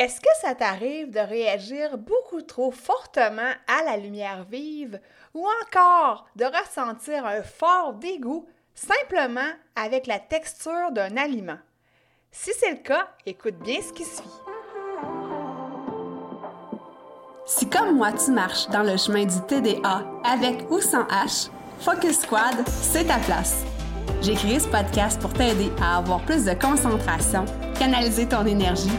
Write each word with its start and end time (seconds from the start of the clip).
Est-ce 0.00 0.18
que 0.18 0.30
ça 0.40 0.54
t'arrive 0.54 1.10
de 1.10 1.18
réagir 1.18 1.98
beaucoup 1.98 2.40
trop 2.40 2.70
fortement 2.70 3.52
à 3.68 3.84
la 3.84 3.98
lumière 3.98 4.46
vive 4.50 4.98
ou 5.34 5.46
encore 5.62 6.26
de 6.36 6.46
ressentir 6.46 7.26
un 7.26 7.42
fort 7.42 7.92
dégoût 7.92 8.48
simplement 8.74 9.50
avec 9.76 10.06
la 10.06 10.18
texture 10.18 10.90
d'un 10.92 11.18
aliment? 11.18 11.58
Si 12.32 12.50
c'est 12.58 12.70
le 12.70 12.78
cas, 12.78 13.08
écoute 13.26 13.58
bien 13.58 13.82
ce 13.82 13.92
qui 13.92 14.06
suit. 14.06 14.24
Si 17.44 17.68
comme 17.68 17.98
moi 17.98 18.12
tu 18.12 18.30
marches 18.30 18.68
dans 18.68 18.84
le 18.84 18.96
chemin 18.96 19.26
du 19.26 19.38
TDA 19.48 20.02
avec 20.24 20.64
ou 20.70 20.80
sans 20.80 21.04
H, 21.08 21.50
Focus 21.80 22.20
Squad, 22.20 22.66
c'est 22.66 23.04
ta 23.04 23.18
place. 23.18 23.64
J'ai 24.22 24.34
créé 24.34 24.60
ce 24.60 24.68
podcast 24.68 25.20
pour 25.20 25.34
t'aider 25.34 25.70
à 25.82 25.98
avoir 25.98 26.24
plus 26.24 26.46
de 26.46 26.54
concentration, 26.54 27.44
canaliser 27.78 28.26
ton 28.26 28.46
énergie 28.46 28.98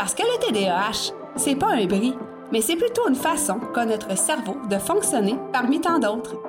Parce 0.00 0.14
que 0.14 0.22
le 0.22 0.38
TDAH, 0.38 1.12
c'est 1.36 1.56
pas 1.56 1.74
un 1.74 1.84
bris, 1.84 2.16
mais 2.50 2.62
c'est 2.62 2.76
plutôt 2.76 3.06
une 3.06 3.14
façon 3.14 3.60
qu'a 3.74 3.84
notre 3.84 4.16
cerveau 4.16 4.56
de 4.70 4.78
fonctionner 4.78 5.36
parmi 5.52 5.78
tant 5.78 5.98
d'autres. 5.98 6.40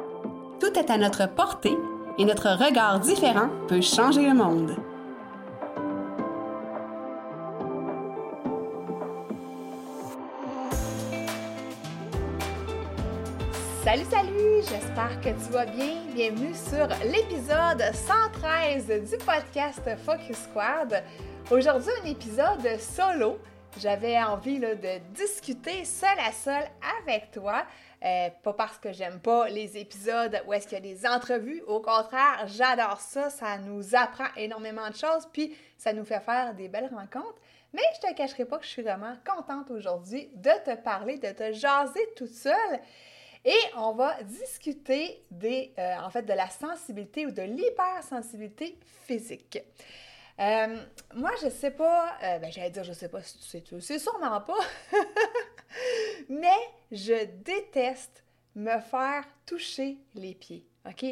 Tout 0.61 0.71
est 0.79 0.89
à 0.89 0.97
notre 0.97 1.27
portée 1.27 1.77
et 2.17 2.23
notre 2.23 2.47
regard 2.47 3.01
différent 3.01 3.49
peut 3.67 3.81
changer 3.81 4.21
le 4.21 4.33
monde. 4.33 4.77
Salut, 13.83 14.05
salut! 14.09 14.61
J'espère 14.61 15.19
que 15.19 15.29
tu 15.29 15.51
vas 15.51 15.65
bien. 15.65 15.95
Bienvenue 16.15 16.53
sur 16.53 16.87
l'épisode 17.03 17.83
113 17.93 19.09
du 19.09 19.17
podcast 19.17 19.81
Focus 20.05 20.37
Squad. 20.37 21.03
Aujourd'hui, 21.51 21.91
un 22.01 22.05
épisode 22.05 22.79
solo. 22.79 23.37
J'avais 23.77 24.17
envie 24.17 24.57
de 24.57 24.99
discuter 25.13 25.83
seul 25.83 26.17
à 26.25 26.31
seul 26.31 26.63
avec 27.01 27.29
toi. 27.31 27.65
Euh, 28.05 28.29
pas 28.41 28.53
parce 28.53 28.77
que 28.77 28.93
j'aime 28.93 29.19
pas 29.19 29.49
les 29.49 29.77
épisodes 29.77 30.41
où 30.47 30.53
est-ce 30.53 30.65
qu'il 30.65 30.77
y 30.77 30.89
a 30.89 30.93
des 30.93 31.05
entrevues. 31.05 31.61
Au 31.67 31.81
contraire, 31.81 32.45
j'adore 32.47 33.01
ça. 33.01 33.29
Ça 33.29 33.57
nous 33.57 33.95
apprend 33.95 34.27
énormément 34.37 34.89
de 34.89 34.95
choses, 34.95 35.27
puis 35.33 35.53
ça 35.77 35.91
nous 35.91 36.05
fait 36.05 36.21
faire 36.21 36.53
des 36.53 36.69
belles 36.69 36.89
rencontres. 36.89 37.41
Mais 37.73 37.83
je 37.95 38.07
te 38.07 38.13
cacherai 38.15 38.45
pas 38.45 38.57
que 38.57 38.63
je 38.63 38.69
suis 38.69 38.81
vraiment 38.81 39.15
contente 39.25 39.69
aujourd'hui 39.71 40.29
de 40.33 40.51
te 40.63 40.75
parler, 40.77 41.17
de 41.17 41.31
te 41.31 41.51
jaser 41.51 42.07
toute 42.15 42.33
seule. 42.33 42.79
Et 43.43 43.59
on 43.75 43.91
va 43.91 44.23
discuter 44.23 45.21
des, 45.29 45.73
euh, 45.77 45.95
en 46.01 46.09
fait, 46.11 46.21
de 46.23 46.33
la 46.33 46.49
sensibilité 46.49 47.25
ou 47.25 47.31
de 47.31 47.41
l'hypersensibilité 47.41 48.77
physique. 49.05 49.59
Euh, 50.41 50.77
moi, 51.13 51.31
je 51.43 51.49
sais 51.49 51.69
pas, 51.69 52.17
euh, 52.23 52.39
ben, 52.39 52.51
j'allais 52.51 52.71
dire, 52.71 52.83
je 52.83 52.93
sais 52.93 53.09
pas 53.09 53.21
si 53.21 53.37
tu 53.37 53.43
sais, 53.43 53.61
tu 53.61 53.79
sais 53.79 53.99
sûrement 53.99 54.41
pas, 54.41 54.57
mais 56.29 56.57
je 56.91 57.25
déteste 57.25 58.23
me 58.55 58.79
faire 58.79 59.23
toucher 59.45 59.97
les 60.15 60.33
pieds, 60.33 60.65
OK? 60.87 61.05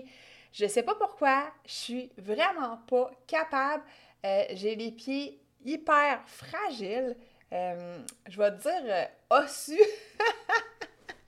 Je 0.52 0.66
sais 0.66 0.82
pas 0.82 0.96
pourquoi, 0.96 1.44
je 1.68 1.72
suis 1.72 2.12
vraiment 2.18 2.78
pas 2.88 3.12
capable. 3.28 3.84
Euh, 4.26 4.46
j'ai 4.54 4.76
les 4.76 4.92
pieds 4.92 5.40
hyper 5.64 6.22
fragiles. 6.26 7.16
je 7.52 8.38
vais 8.38 8.52
te 8.58 8.62
dire 8.64 9.10
ossus. 9.30 9.78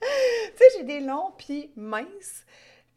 tu 0.00 0.56
sais, 0.56 0.64
j'ai 0.76 0.82
des 0.82 1.00
longs 1.00 1.30
pieds 1.38 1.70
minces. 1.76 2.44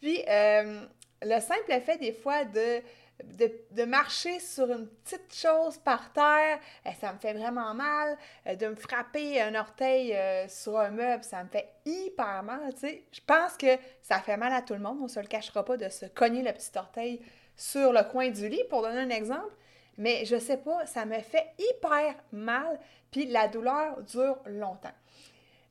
Puis, 0.01 0.23
le 0.27 1.39
simple 1.39 1.79
fait 1.85 1.99
des 1.99 2.11
fois 2.11 2.43
de 2.43 2.81
de, 3.23 3.85
marcher 3.85 4.39
sur 4.39 4.69
une 4.69 4.87
petite 4.87 5.33
chose 5.33 5.77
par 5.77 6.11
terre, 6.11 6.59
eh, 6.85 6.93
ça 6.99 7.13
me 7.13 7.19
fait 7.19 7.33
vraiment 7.33 7.73
mal. 7.73 8.17
Euh, 8.47 8.55
de 8.55 8.67
me 8.67 8.75
frapper 8.75 9.41
un 9.41 9.55
orteil 9.55 10.13
euh, 10.13 10.47
sur 10.47 10.77
un 10.77 10.91
meuble, 10.91 11.23
ça 11.23 11.43
me 11.43 11.49
fait 11.49 11.69
hyper 11.85 12.43
mal. 12.43 12.73
Je 12.81 13.21
pense 13.25 13.57
que 13.57 13.77
ça 14.01 14.19
fait 14.19 14.37
mal 14.37 14.53
à 14.53 14.61
tout 14.61 14.73
le 14.73 14.79
monde, 14.79 14.99
on 15.01 15.07
se 15.07 15.19
le 15.19 15.27
cachera 15.27 15.63
pas 15.63 15.77
de 15.77 15.89
se 15.89 16.05
cogner 16.05 16.43
le 16.43 16.51
petit 16.51 16.77
orteil 16.77 17.21
sur 17.55 17.93
le 17.93 18.03
coin 18.03 18.29
du 18.29 18.49
lit, 18.49 18.63
pour 18.69 18.81
donner 18.81 18.99
un 18.99 19.09
exemple. 19.09 19.53
Mais 19.97 20.25
je 20.25 20.37
sais 20.37 20.57
pas, 20.57 20.85
ça 20.85 21.05
me 21.05 21.19
fait 21.19 21.53
hyper 21.57 22.15
mal, 22.33 22.79
puis 23.11 23.27
la 23.27 23.47
douleur 23.47 24.01
dure 24.03 24.37
longtemps. 24.45 24.91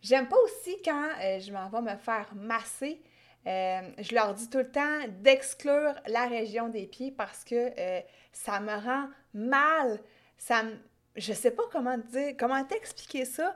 J'aime 0.01 0.29
pas 0.29 0.37
aussi 0.45 0.77
quand 0.83 1.09
euh, 1.23 1.41
je 1.41 1.53
m'en 1.53 1.69
vais 1.69 1.93
me 1.93 1.97
faire 1.99 2.29
masser 2.35 3.01
euh, 3.47 3.81
je 3.99 4.15
leur 4.15 4.35
dis 4.35 4.49
tout 4.49 4.59
le 4.59 4.71
temps 4.71 5.01
d'exclure 5.21 5.95
la 6.07 6.27
région 6.27 6.69
des 6.69 6.87
pieds 6.87 7.11
parce 7.11 7.45
que 7.45 7.73
euh, 7.79 8.01
ça 8.33 8.61
me 8.61 8.73
rend 8.73 9.09
mal. 9.35 10.01
Ça 10.39 10.63
me... 10.63 10.77
Je 11.17 11.33
sais 11.33 11.51
pas 11.51 11.63
comment 11.71 11.99
dire, 11.99 12.35
comment 12.39 12.65
t'expliquer 12.65 13.25
ça. 13.25 13.55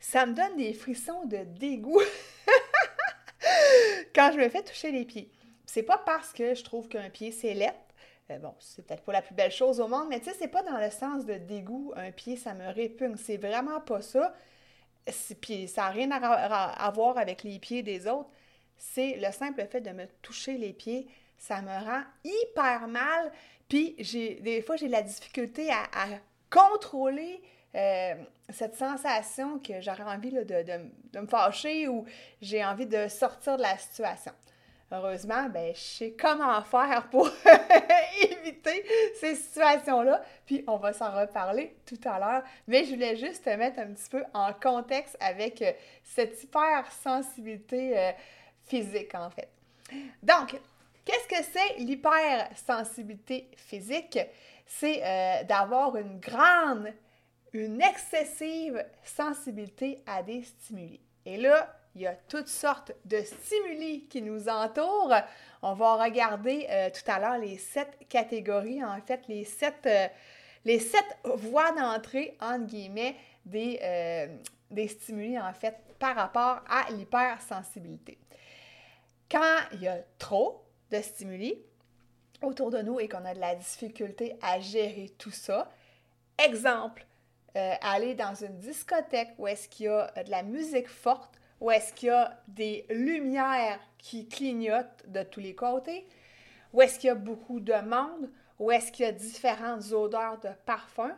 Ça 0.00 0.26
me 0.26 0.34
donne 0.34 0.56
des 0.56 0.72
frissons 0.72 1.24
de 1.26 1.38
dégoût 1.44 2.00
quand 4.14 4.32
je 4.32 4.38
me 4.38 4.48
fais 4.48 4.62
toucher 4.62 4.90
les 4.90 5.04
pieds. 5.04 5.30
C'est 5.66 5.82
pas 5.82 5.98
parce 5.98 6.32
que 6.32 6.54
je 6.54 6.64
trouve 6.64 6.88
qu'un 6.88 7.10
pied 7.10 7.30
c'est 7.30 7.54
laid. 7.54 7.74
Euh, 8.30 8.38
bon, 8.38 8.54
c'est 8.58 8.86
peut-être 8.86 9.02
pas 9.02 9.12
la 9.12 9.22
plus 9.22 9.34
belle 9.34 9.52
chose 9.52 9.80
au 9.80 9.88
monde, 9.88 10.06
mais 10.08 10.18
tu 10.18 10.26
sais, 10.26 10.36
c'est 10.38 10.48
pas 10.48 10.62
dans 10.62 10.78
le 10.78 10.90
sens 10.90 11.26
de 11.26 11.34
dégoût, 11.34 11.92
un 11.94 12.10
pied, 12.10 12.36
ça 12.36 12.54
me 12.54 12.72
répugne. 12.72 13.16
C'est 13.16 13.36
vraiment 13.36 13.80
pas 13.82 14.00
ça. 14.00 14.34
Puis 15.42 15.68
ça 15.68 15.82
n'a 15.82 15.88
rien 15.90 16.10
à 16.10 16.90
voir 16.90 17.18
avec 17.18 17.42
les 17.42 17.58
pieds 17.58 17.82
des 17.82 18.06
autres 18.06 18.30
c'est 18.76 19.16
le 19.16 19.30
simple 19.32 19.66
fait 19.70 19.80
de 19.80 19.90
me 19.90 20.06
toucher 20.22 20.56
les 20.56 20.72
pieds, 20.72 21.06
ça 21.38 21.62
me 21.62 21.68
rend 21.68 22.02
hyper 22.24 22.88
mal. 22.88 23.32
Puis 23.68 23.94
j'ai 23.98 24.36
des 24.36 24.62
fois 24.62 24.76
j'ai 24.76 24.88
la 24.88 25.02
difficulté 25.02 25.70
à, 25.70 26.06
contrôler 26.50 27.42
euh, 27.74 28.14
cette 28.50 28.76
sensation 28.76 29.58
que 29.58 29.80
j'aurais 29.80 30.04
envie 30.04 30.30
de, 30.30 31.20
me 31.20 31.26
fâcher 31.26 31.88
ou 31.88 32.04
j'ai 32.40 32.64
envie 32.64 32.86
de 32.86 33.08
sortir 33.08 33.56
de 33.56 33.62
la 33.62 33.76
situation. 33.76 34.32
Heureusement, 34.92 35.48
ben, 35.48 35.74
je 35.74 35.80
sais 35.80 36.12
comment 36.12 36.62
faire 36.62 37.08
pour 37.10 37.28
éviter 38.22 38.84
ces 39.18 39.34
situations-là. 39.34 40.22
Puis 40.46 40.62
on 40.68 40.76
va 40.76 40.92
s'en 40.92 41.10
reparler 41.10 41.74
tout 41.84 41.98
à 42.04 42.18
l'heure. 42.20 42.42
Mais 42.68 42.84
je 42.84 42.92
voulais 42.92 43.16
juste 43.16 43.44
te 43.44 43.50
mettre 43.50 43.80
un 43.80 43.92
petit 43.92 44.08
peu 44.08 44.22
en 44.34 44.52
contexte 44.52 45.16
avec 45.18 45.62
euh, 45.62 45.72
cette 46.04 46.40
hypersensibilité 46.44 47.98
euh, 47.98 48.12
physique, 48.66 49.14
en 49.14 49.30
fait. 49.30 49.48
Donc, 50.22 50.58
qu'est-ce 51.04 51.28
que 51.28 51.44
c'est 51.52 51.78
l'hypersensibilité 51.78 53.50
physique? 53.56 54.18
C'est 54.66 55.02
euh, 55.04 55.44
d'avoir 55.44 55.96
une 55.96 56.18
grande, 56.18 56.92
une 57.52 57.80
excessive 57.82 58.84
sensibilité 59.02 60.02
à 60.06 60.22
des 60.22 60.42
stimuli. 60.42 61.00
Et 61.26 61.36
là, 61.36 61.76
il 61.94 62.02
y 62.02 62.06
a 62.06 62.14
toutes 62.14 62.48
sortes 62.48 62.92
de 63.04 63.18
stimuli 63.18 64.08
qui 64.08 64.22
nous 64.22 64.48
entourent. 64.48 65.14
On 65.62 65.74
va 65.74 66.02
regarder 66.02 66.66
euh, 66.70 66.90
tout 66.90 67.08
à 67.10 67.20
l'heure 67.20 67.38
les 67.38 67.58
sept 67.58 68.08
catégories, 68.08 68.82
en 68.82 69.00
fait, 69.00 69.20
les 69.28 69.44
sept, 69.44 69.86
euh, 69.86 70.08
les 70.64 70.80
sept 70.80 71.06
voies 71.24 71.72
d'entrée, 71.72 72.36
entre 72.40 72.64
guillemets, 72.64 73.16
des, 73.44 73.78
des 74.70 74.88
stimuli, 74.88 75.38
en 75.38 75.52
fait, 75.52 75.76
par 75.98 76.16
rapport 76.16 76.62
à 76.66 76.90
l'hypersensibilité. 76.90 78.18
Quand 79.30 79.58
il 79.72 79.82
y 79.82 79.88
a 79.88 79.98
trop 80.18 80.64
de 80.90 81.00
stimuli 81.00 81.58
autour 82.42 82.70
de 82.70 82.82
nous 82.82 83.00
et 83.00 83.08
qu'on 83.08 83.24
a 83.24 83.34
de 83.34 83.40
la 83.40 83.54
difficulté 83.54 84.36
à 84.42 84.60
gérer 84.60 85.12
tout 85.18 85.30
ça, 85.30 85.70
exemple, 86.38 87.06
euh, 87.56 87.74
aller 87.82 88.14
dans 88.14 88.34
une 88.34 88.58
discothèque 88.58 89.30
où 89.38 89.46
est-ce 89.46 89.68
qu'il 89.68 89.86
y 89.86 89.88
a 89.88 90.10
de 90.24 90.30
la 90.30 90.42
musique 90.42 90.88
forte, 90.88 91.38
où 91.60 91.70
est-ce 91.70 91.92
qu'il 91.92 92.08
y 92.08 92.10
a 92.10 92.36
des 92.48 92.84
lumières 92.90 93.80
qui 93.98 94.28
clignotent 94.28 95.04
de 95.06 95.22
tous 95.22 95.40
les 95.40 95.54
côtés, 95.54 96.06
où 96.72 96.82
est-ce 96.82 96.98
qu'il 96.98 97.08
y 97.08 97.10
a 97.10 97.14
beaucoup 97.14 97.60
de 97.60 97.74
monde, 97.74 98.28
où 98.58 98.70
est-ce 98.70 98.92
qu'il 98.92 99.06
y 99.06 99.08
a 99.08 99.12
différentes 99.12 99.92
odeurs 99.92 100.38
de 100.40 100.50
parfum, 100.66 101.16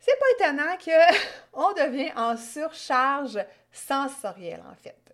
c'est 0.00 0.18
pas 0.18 0.46
étonnant 0.46 0.76
qu'on 0.78 1.72
devient 1.74 2.12
en 2.16 2.36
surcharge 2.36 3.38
sensorielle 3.72 4.62
en 4.70 4.74
fait. 4.74 5.07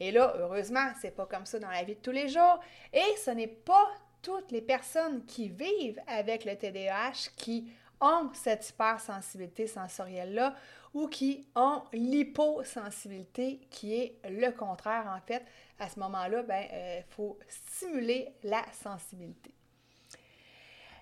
Et 0.00 0.10
là, 0.12 0.34
heureusement, 0.38 0.90
c'est 1.00 1.10
pas 1.10 1.26
comme 1.26 1.46
ça 1.46 1.58
dans 1.58 1.70
la 1.70 1.82
vie 1.82 1.94
de 1.94 2.00
tous 2.00 2.12
les 2.12 2.28
jours. 2.28 2.60
Et 2.92 3.16
ce 3.24 3.30
n'est 3.30 3.46
pas 3.46 3.88
toutes 4.22 4.52
les 4.52 4.62
personnes 4.62 5.24
qui 5.26 5.48
vivent 5.48 6.00
avec 6.06 6.44
le 6.44 6.56
TDAH 6.56 7.30
qui 7.36 7.70
ont 8.00 8.30
cette 8.32 8.68
hypersensibilité 8.68 9.66
sensorielle-là 9.66 10.54
ou 10.94 11.08
qui 11.08 11.46
ont 11.54 11.82
l'hyposensibilité, 11.92 13.60
qui 13.70 13.94
est 13.94 14.18
le 14.28 14.50
contraire 14.50 15.06
en 15.08 15.20
fait. 15.26 15.44
À 15.78 15.88
ce 15.88 15.98
moment-là, 16.00 16.40
il 16.40 16.46
ben, 16.46 16.64
euh, 16.72 17.00
faut 17.10 17.38
stimuler 17.48 18.28
la 18.42 18.62
sensibilité. 18.72 19.52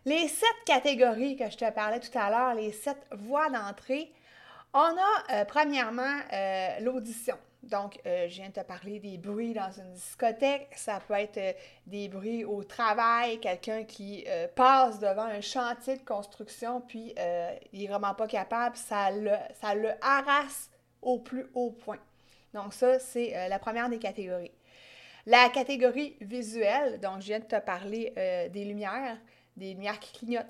Les 0.05 0.29
sept 0.29 0.65
catégories 0.65 1.37
que 1.37 1.51
je 1.51 1.57
te 1.57 1.71
parlais 1.73 2.01
tout 2.01 2.17
à 2.17 2.31
l'heure, 2.31 2.55
les 2.55 2.73
sept 2.73 2.99
voies 3.13 3.51
d'entrée, 3.51 4.13
on 4.73 4.79
a 4.79 5.33
euh, 5.33 5.45
premièrement 5.47 6.21
euh, 6.33 6.81
l'audition. 6.81 7.37
Donc, 7.63 8.01
euh, 8.07 8.29
je 8.29 8.35
viens 8.35 8.49
de 8.49 8.55
te 8.55 8.61
parler 8.61 9.01
des 9.01 9.19
bruits 9.19 9.53
dans 9.53 9.71
une 9.73 9.93
discothèque. 9.93 10.69
Ça 10.77 11.01
peut 11.07 11.15
être 11.15 11.57
des 11.87 12.09
bruits 12.09 12.45
au 12.45 12.63
travail, 12.63 13.41
quelqu'un 13.41 13.85
qui 13.85 14.25
passe 14.55 14.99
devant 14.99 15.25
un 15.25 15.41
chantier 15.41 15.97
de 15.97 16.05
construction, 16.05 16.81
puis 16.81 17.15
il 17.73 17.81
n'est 17.81 17.89
vraiment 17.89 18.15
pas 18.15 18.29
capable, 18.29 18.77
ça 18.77 19.11
le, 19.11 19.33
ça 19.61 19.75
le 19.75 19.91
harasse 20.01 20.71
au 21.03 21.19
plus 21.19 21.47
haut 21.55 21.71
point. 21.71 21.99
Donc, 22.55 22.73
ça, 22.73 22.99
c'est 22.99 23.49
la 23.49 23.59
première 23.59 23.89
des 23.89 23.99
catégories. 23.99 24.53
La 25.27 25.49
catégorie 25.49 26.17
visuelle, 26.21 27.01
donc 27.01 27.21
je 27.21 27.27
viens 27.27 27.41
de 27.41 27.45
te 27.45 27.59
parler 27.59 28.13
des 28.53 28.65
lumières 28.65 29.17
des 29.57 29.75
lumières 29.75 29.99
qui 29.99 30.13
clignotent. 30.13 30.47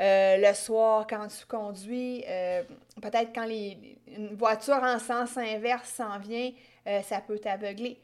Euh, 0.00 0.38
le 0.38 0.54
soir, 0.54 1.06
quand 1.06 1.26
tu 1.28 1.44
conduis, 1.46 2.24
euh, 2.26 2.62
peut-être 3.00 3.32
quand 3.34 3.44
les, 3.44 3.98
une 4.06 4.34
voiture 4.34 4.82
en 4.82 4.98
sens 4.98 5.36
inverse 5.36 5.88
s'en 5.88 6.18
vient, 6.18 6.50
euh, 6.86 7.02
ça 7.02 7.20
peut 7.20 7.38
t'aveugler. 7.38 7.98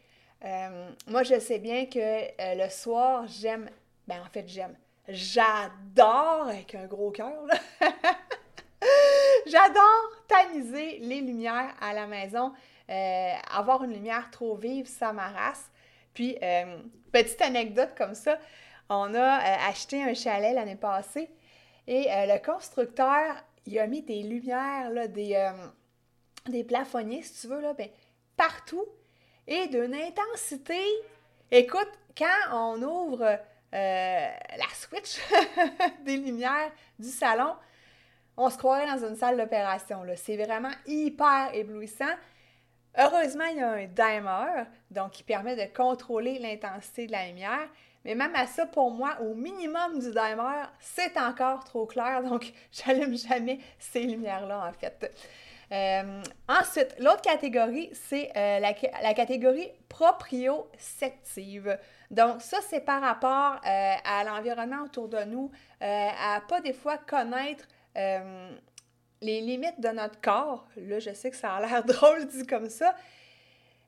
moi, 1.06 1.22
je 1.22 1.40
sais 1.40 1.58
bien 1.58 1.86
que 1.86 2.28
le 2.56 2.68
soir, 2.68 3.26
j'aime, 3.26 3.68
ben 4.06 4.20
en 4.20 4.30
fait, 4.30 4.46
j'aime, 4.46 4.76
j'adore, 5.08 6.48
avec 6.48 6.74
un 6.74 6.86
gros 6.86 7.10
cœur, 7.10 7.32
j'adore 9.46 10.12
tamiser 10.28 10.98
les 10.98 11.22
lumières 11.22 11.74
à 11.80 11.94
la 11.94 12.06
maison. 12.06 12.52
avoir 13.50 13.82
une 13.82 13.94
lumière 13.94 14.30
trop 14.30 14.54
vive, 14.56 14.86
ça 14.86 15.12
m'arrasse. 15.12 15.70
Puis, 16.14 16.36
petite 17.10 17.40
anecdote 17.42 17.94
comme 17.96 18.14
ça, 18.14 18.38
on 18.90 19.12
a 19.14 19.66
acheté 19.68 20.04
un 20.04 20.14
chalet 20.14 20.54
l'année 20.54 20.76
passée 20.76 21.28
et 21.88 22.12
euh, 22.12 22.26
le 22.26 22.44
constructeur, 22.44 23.34
il 23.64 23.78
a 23.78 23.86
mis 23.86 24.02
des 24.02 24.22
lumières, 24.22 25.08
des, 25.08 25.34
euh, 25.34 25.50
des 26.46 26.62
plafonniers, 26.62 27.22
si 27.22 27.40
tu 27.40 27.46
veux, 27.48 27.62
là, 27.62 27.72
ben, 27.72 27.88
partout 28.36 28.84
et 29.46 29.66
d'une 29.68 29.94
intensité. 29.94 30.78
Écoute, 31.50 31.90
quand 32.16 32.52
on 32.52 32.82
ouvre 32.82 33.38
la 33.72 34.68
switch 34.74 35.18
des 36.04 36.18
lumières 36.18 36.70
du 36.98 37.08
salon, 37.08 37.54
on 38.36 38.50
se 38.50 38.58
croirait 38.58 38.86
dans 38.86 39.08
une 39.08 39.16
salle 39.16 39.38
d'opération. 39.38 40.02
C'est 40.16 40.36
vraiment 40.36 40.72
hyper 40.86 41.54
éblouissant. 41.54 42.14
Heureusement, 42.98 43.44
il 43.46 43.56
y 43.56 43.60
a 43.60 43.70
un 43.70 43.86
dimmer, 43.86 44.64
donc 44.90 45.12
qui 45.12 45.22
permet 45.22 45.56
de 45.56 45.74
contrôler 45.74 46.38
l'intensité 46.38 47.06
de 47.06 47.12
la 47.12 47.28
lumière. 47.28 47.68
Mais 48.04 48.14
même 48.14 48.34
à 48.34 48.46
ça, 48.46 48.66
pour 48.66 48.90
moi, 48.90 49.18
au 49.20 49.34
minimum 49.34 49.98
du 49.98 50.10
dimer, 50.10 50.64
c'est 50.80 51.16
encore 51.18 51.64
trop 51.64 51.86
clair, 51.86 52.22
donc 52.28 52.52
j'allume 52.72 53.16
jamais 53.16 53.58
ces 53.78 54.02
lumières-là, 54.02 54.68
en 54.68 54.72
fait. 54.72 55.12
Euh, 55.70 56.22
ensuite, 56.48 56.94
l'autre 56.98 57.20
catégorie, 57.20 57.90
c'est 57.92 58.30
euh, 58.36 58.58
la, 58.60 59.14
catégorie 59.14 59.68
proprioceptive. 59.88 61.78
Donc, 62.10 62.40
ça, 62.40 62.58
c'est 62.68 62.80
par 62.80 63.02
rapport 63.02 63.60
euh, 63.66 63.94
à 64.04 64.24
l'environnement 64.24 64.84
autour 64.84 65.08
de 65.08 65.22
nous, 65.24 65.50
à 65.80 66.40
pas 66.48 66.60
des 66.60 66.72
fois 66.72 66.96
connaître 66.96 67.66
les 69.20 69.40
limites 69.40 69.80
de 69.80 69.88
notre 69.88 70.20
corps. 70.20 70.66
Là, 70.76 71.00
je 71.00 71.12
sais 71.12 71.30
que 71.30 71.36
ça 71.36 71.54
a 71.54 71.60
l'air 71.60 71.84
drôle 71.84 72.26
dit 72.26 72.46
comme 72.46 72.70
ça, 72.70 72.94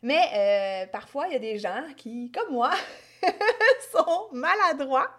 mais 0.02 0.88
parfois, 0.92 1.28
il 1.28 1.32
y 1.32 1.36
a 1.36 1.40
des 1.40 1.58
gens 1.58 1.84
qui, 1.96 2.30
comme 2.30 2.52
moi, 2.52 2.72
sont 3.92 4.28
maladroits. 4.32 5.10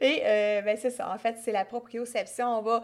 Et 0.00 0.22
euh, 0.24 0.62
ben, 0.62 0.76
c'est 0.76 0.90
ça, 0.90 1.10
en 1.10 1.18
fait, 1.18 1.36
c'est 1.42 1.52
la 1.52 1.64
proprioception. 1.64 2.58
On 2.58 2.62
va, 2.62 2.82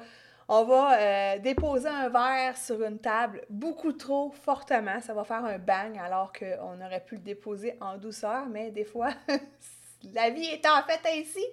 on 0.48 0.64
va 0.64 0.98
euh, 0.98 1.38
déposer 1.38 1.88
un 1.88 2.08
verre 2.08 2.56
sur 2.56 2.82
une 2.82 2.98
table 2.98 3.42
beaucoup 3.48 3.92
trop 3.92 4.30
fortement. 4.30 5.00
Ça 5.00 5.14
va 5.14 5.24
faire 5.24 5.44
un 5.44 5.58
bang 5.58 5.98
alors 5.98 6.32
qu'on 6.32 6.80
aurait 6.84 7.04
pu 7.04 7.16
le 7.16 7.22
déposer 7.22 7.76
en 7.80 7.96
douceur, 7.96 8.46
mais 8.46 8.70
des 8.70 8.84
fois, 8.84 9.10
la 10.12 10.30
vie 10.30 10.46
est 10.46 10.66
en 10.66 10.82
fait 10.82 11.00
ainsi. 11.08 11.44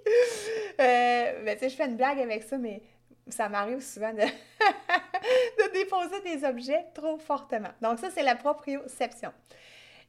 Euh, 0.79 1.43
ben, 1.43 1.55
tu 1.55 1.59
sais, 1.59 1.69
je 1.69 1.75
fais 1.75 1.85
une 1.85 1.97
blague 1.97 2.19
avec 2.19 2.43
ça, 2.43 2.57
mais 2.57 2.81
ça 3.29 3.47
m'arrive 3.47 3.81
souvent 3.81 4.11
de, 4.11 4.21
de 4.21 5.73
déposer 5.73 6.21
des 6.21 6.45
objets 6.45 6.85
trop 6.93 7.17
fortement. 7.17 7.69
Donc 7.81 7.99
ça, 7.99 8.09
c'est 8.09 8.23
la 8.23 8.35
proprioception. 8.35 9.31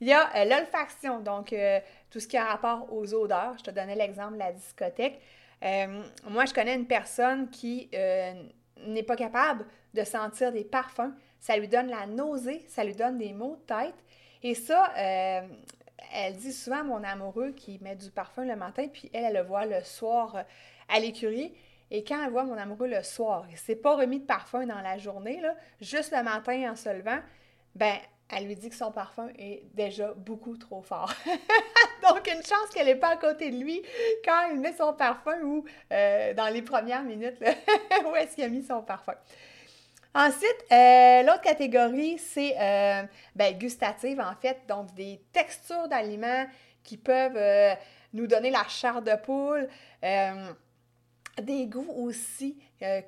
Il 0.01 0.09
y 0.09 0.13
a 0.13 0.35
euh, 0.35 0.45
l'olfaction, 0.47 1.21
donc 1.21 1.53
tout 2.11 2.21
ce 2.21 2.27
qui 2.27 2.37
a 2.37 2.45
rapport 2.45 2.93
aux 2.93 3.15
odeurs. 3.15 3.57
Je 3.59 3.65
te 3.65 3.71
donnais 3.71 3.95
l'exemple 3.95 4.35
de 4.35 4.39
la 4.39 4.53
discothèque. 4.53 5.21
Euh, 5.63 6.03
moi, 6.29 6.45
je 6.47 6.55
connais 6.55 6.75
une 6.75 6.87
personne 6.87 7.51
qui 7.51 7.89
n'est 7.93 9.03
pas 9.03 9.17
capable 9.17 9.67
de 9.95 10.05
sentir 10.05 10.53
des 10.53 10.65
parfums. 10.65 11.13
Ça 11.39 11.57
lui 11.57 11.69
donne 11.69 11.89
la 11.89 12.07
nausée, 12.07 12.65
ça 12.69 12.85
lui 12.85 12.95
donne 12.95 13.19
des 13.19 13.33
maux 13.33 13.57
de 13.57 13.75
tête. 13.75 13.95
Et 14.43 14.55
ça, 14.55 14.93
elle 14.97 16.37
dit 16.37 16.53
souvent 16.53 16.81
à 16.81 16.83
mon 16.83 17.05
amoureux 17.05 17.53
qui 17.53 17.79
met 17.83 17.97
du 17.97 18.11
parfum 18.11 18.45
le 18.45 18.57
matin, 18.57 18.87
puis 18.93 19.11
elle, 19.13 19.25
elle 19.25 19.35
le 19.35 19.43
voit 19.43 19.67
le 19.67 19.83
soir 19.85 20.45
à 20.89 21.01
l'écurie. 21.01 21.55
Et 21.91 22.05
quand 22.05 22.23
elle 22.25 22.31
voit 22.31 22.45
mon 22.45 22.57
amoureux 22.57 22.87
le 22.87 23.03
soir, 23.03 23.45
il 23.49 23.55
ne 23.55 23.59
s'est 23.59 23.77
pas 23.77 23.97
remis 23.97 24.21
de 24.21 24.25
parfum 24.25 24.65
dans 24.65 24.81
la 24.81 24.97
journée, 24.97 25.41
là, 25.41 25.55
juste 25.81 26.15
le 26.17 26.23
matin 26.23 26.73
en 26.73 26.77
se 26.77 26.89
levant, 26.89 27.19
ben 27.75 27.97
elle 28.33 28.47
lui 28.47 28.57
dit 28.57 28.69
que 28.69 28.77
son 28.77 28.93
parfum 28.93 29.29
est 29.39 29.63
déjà 29.75 30.13
beaucoup 30.15 30.57
trop 30.57 30.83
fort. 30.83 31.13
Donc, 32.09 32.27
une 32.29 32.43
chance 32.43 32.71
qu'elle 32.73 32.87
n'est 32.87 32.97
pas 32.97 33.11
à 33.11 33.17
côté 33.17 33.51
de 33.51 33.57
lui 33.57 33.83
quand 34.25 34.51
il 34.53 34.61
met 34.61 34.73
son 34.73 34.93
parfum 34.93 35.41
ou 35.43 35.65
euh, 35.93 36.35
dans 36.35 36.49
les 36.49 36.63
premières 36.63 37.03
minutes, 37.03 37.37
où 38.07 38.15
est-ce 38.17 38.35
qu'il 38.35 38.45
a 38.45 38.49
mis 38.49 38.63
son 38.63 38.83
parfum. 38.83 39.15
Ensuite, 40.15 40.65
euh, 40.73 41.23
l'autre 41.23 41.43
catégorie, 41.43 42.19
c'est 42.19 42.57
euh, 42.59 43.03
ben, 43.35 43.57
gustative, 43.57 44.21
en 44.21 44.35
fait, 44.41 44.59
donc 44.69 44.95
des 44.95 45.21
textures 45.33 45.89
d'aliments 45.89 46.47
qui 46.83 46.97
peuvent 46.97 47.77
nous 48.13 48.27
donner 48.27 48.51
la 48.51 48.67
chair 48.67 49.03
de 49.03 49.15
poule, 49.23 49.69
des 51.41 51.67
goûts 51.67 51.93
aussi 51.97 52.59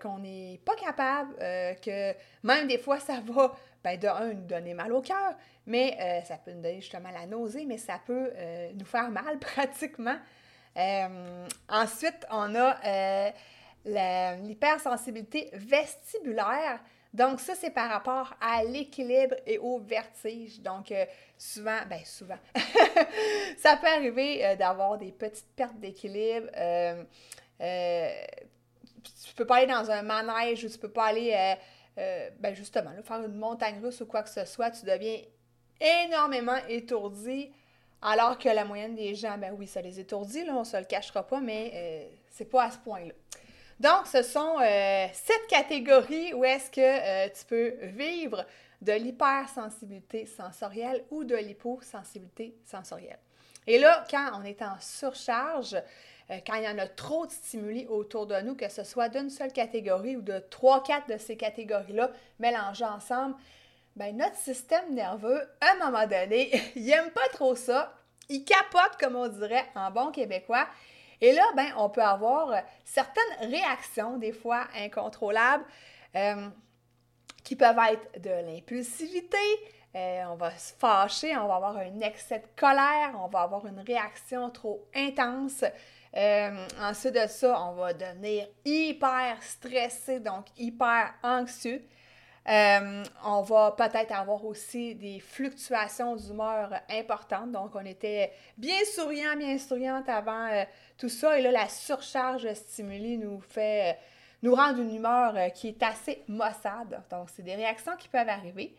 qu'on 0.01 0.19
n'est 0.19 0.61
pas 0.65 0.77
capable, 0.77 1.35
que 1.81 2.13
même 2.45 2.69
des 2.69 2.79
fois, 2.79 3.01
ça 3.01 3.15
va 3.27 3.53
ben, 3.83 3.99
de 3.99 4.07
un, 4.07 4.33
nous 4.35 4.47
donner 4.47 4.75
mal 4.75 4.93
au 4.93 5.01
cœur, 5.01 5.35
mais 5.67 5.97
euh, 6.01 6.23
ça 6.23 6.37
peut 6.37 6.53
nous 6.53 6.62
donner 6.62 6.81
justement 6.81 7.11
la 7.11 7.27
nausée, 7.27 7.65
mais 7.67 7.79
ça 7.79 8.01
peut 8.05 8.31
euh, 8.37 8.71
nous 8.75 8.85
faire 8.85 9.11
mal 9.11 9.39
pratiquement. 9.41 10.19
Euh, 10.77 11.49
ensuite, 11.69 12.27
on 12.31 12.55
a 12.55 13.33
l'hypersensibilité 13.85 15.51
vestibulaire. 15.53 16.81
Donc, 17.12 17.41
ça, 17.41 17.55
c'est 17.55 17.71
par 17.71 17.91
rapport 17.91 18.35
à 18.41 18.65
l'équilibre 18.65 19.35
et 19.47 19.59
au 19.59 19.79
vertige. 19.79 20.61
Donc, 20.61 20.95
souvent, 21.37 21.81
ben 21.91 22.01
souvent, 22.05 22.39
ça 23.59 23.77
peut 23.77 23.89
arriver 23.89 24.57
d'avoir 24.57 24.97
des 24.97 25.12
petites 25.12 25.55
pertes 25.55 25.79
d'équilibre. 25.79 26.49
tu 27.59 29.35
peux 29.37 29.45
pas 29.47 29.57
aller 29.57 29.67
dans 29.67 29.91
un 29.91 30.03
manège 30.03 30.65
ou 30.65 30.71
tu 30.71 30.79
peux 30.79 30.91
pas 30.91 31.07
aller 31.07 31.59
euh, 31.99 32.30
ben 32.38 32.54
justement, 32.54 32.90
faire 33.02 33.22
une 33.22 33.34
montagne 33.34 33.80
russe 33.82 34.00
ou 34.00 34.06
quoi 34.06 34.22
que 34.22 34.30
ce 34.30 34.44
soit, 34.44 34.70
tu 34.70 34.84
deviens 34.84 35.18
énormément 35.80 36.56
étourdi, 36.68 37.50
alors 38.00 38.38
que 38.38 38.49
la 38.49 38.64
moyenne 38.64 38.94
des 38.94 39.14
gens, 39.14 39.37
ben 39.38 39.54
oui, 39.58 39.66
ça 39.66 39.80
les 39.80 40.00
étourdit, 40.00 40.44
là, 40.44 40.54
on 40.56 40.64
se 40.64 40.76
le 40.76 40.84
cachera 40.84 41.26
pas, 41.26 41.40
mais 41.40 41.70
euh, 41.75 42.14
c'est 42.30 42.44
pas 42.44 42.64
à 42.64 42.70
ce 42.70 42.78
point-là. 42.78 43.14
Donc, 43.80 44.06
ce 44.06 44.22
sont 44.22 44.58
euh, 44.61 45.06
sept 45.12 45.46
catégories 45.49 46.34
où 46.34 46.44
est-ce 46.44 46.70
que 46.70 47.28
tu 47.28 47.44
peux 47.46 47.87
vivre 47.87 48.44
de 48.80 48.92
l'hypersensibilité 48.92 50.26
sensorielle 50.26 51.04
ou 51.11 51.25
de 51.25 51.37
l'hyposensibilité 51.37 52.54
sensorielle. 52.64 53.18
Et 53.66 53.78
là, 53.78 54.04
quand 54.11 54.30
on 54.40 54.44
est 54.44 54.61
en 54.61 54.76
surcharge, 54.80 55.76
euh, 56.31 56.38
quand 56.47 56.55
il 56.55 56.64
y 56.64 56.69
en 56.69 56.79
a 56.79 56.87
trop 56.87 57.26
de 57.26 57.33
stimuli 57.33 57.87
autour 57.87 58.26
de 58.26 58.41
nous, 58.41 58.55
que 58.55 58.69
ce 58.69 58.85
soit 58.85 59.09
d'une 59.09 59.31
seule 59.31 59.52
catégorie 59.52 60.17
ou 60.17 60.23
de 60.23 60.38
trois, 60.50 60.83
quatre 60.83 61.09
de 61.09 61.19
ces 61.19 61.37
catégories-là 61.37 62.11
mélangées 62.38 62.85
ensemble, 62.85 63.35
ben 63.97 64.17
notre 64.17 64.37
système 64.37 64.95
nerveux, 64.95 65.43
à 65.61 65.73
un 65.73 65.91
moment 65.91 66.07
donné, 66.07 66.50
il 66.76 66.85
n'aime 66.85 67.11
pas 67.11 67.29
trop 67.33 67.55
ça. 67.55 67.95
Il 68.29 68.45
capote, 68.45 68.97
comme 68.99 69.17
on 69.17 69.29
dirait 69.29 69.67
en 69.75 69.91
bon 69.91 70.11
québécois. 70.11 70.67
Et 71.21 71.33
là, 71.33 71.45
ben, 71.55 71.69
on 71.76 71.88
peut 71.88 72.02
avoir 72.02 72.62
certaines 72.85 73.50
réactions, 73.50 74.17
des 74.17 74.33
fois 74.33 74.67
incontrôlables, 74.76 75.64
euh, 76.17 76.49
qui 77.45 77.57
peuvent 77.57 77.79
être 77.91 78.21
de 78.21 78.31
l'impulsivité, 78.31 79.37
euh, 79.95 80.25
on 80.31 80.37
va 80.37 80.57
se 80.57 80.73
fâcher, 80.73 81.37
on 81.37 81.47
va 81.47 81.57
avoir 81.57 81.76
un 81.76 82.00
excès 82.00 82.38
de 82.38 82.47
colère, 82.61 83.12
on 83.23 83.29
va 83.29 83.43
avoir 83.43 83.67
une 83.67 83.81
réaction 83.81 84.49
trop 84.50 84.87
intense, 84.95 85.64
ensuite 86.14 87.14
de 87.14 87.26
ça, 87.26 87.61
on 87.62 87.75
va 87.75 87.92
devenir 87.92 88.47
hyper 88.64 89.42
stressé, 89.42 90.21
donc 90.21 90.47
hyper 90.59 91.14
anxieux. 91.23 91.83
Euh, 92.49 93.04
on 93.25 93.42
va 93.42 93.71
peut-être 93.71 94.12
avoir 94.12 94.45
aussi 94.45 94.97
des 94.97 95.21
fluctuations 95.21 96.16
d'humeur 96.16 96.73
importantes. 96.90 97.52
Donc, 97.52 97.75
on 97.75 97.85
était 97.85 98.33
bien 98.59 98.78
souriant, 98.85 99.37
bien 99.37 99.57
souriante 99.59 100.09
avant 100.09 100.49
euh, 100.49 100.64
tout 100.99 101.09
ça. 101.09 101.38
Et 101.38 101.42
là, 101.42 101.52
la 101.52 101.69
surcharge 101.69 102.42
de 102.42 102.54
stimuli 102.54 103.16
nous 103.16 103.40
fait, 103.40 103.90
euh, 103.90 103.92
nous 104.42 104.54
rend 104.57 104.76
une 104.76 104.95
humeur 104.95 105.52
qui 105.54 105.69
est 105.69 105.83
assez 105.83 106.25
maussade. 106.26 107.00
Donc, 107.11 107.31
c'est 107.31 107.42
des 107.42 107.54
réactions 107.54 107.97
qui 107.97 108.09
peuvent 108.09 108.28
arriver. 108.28 108.75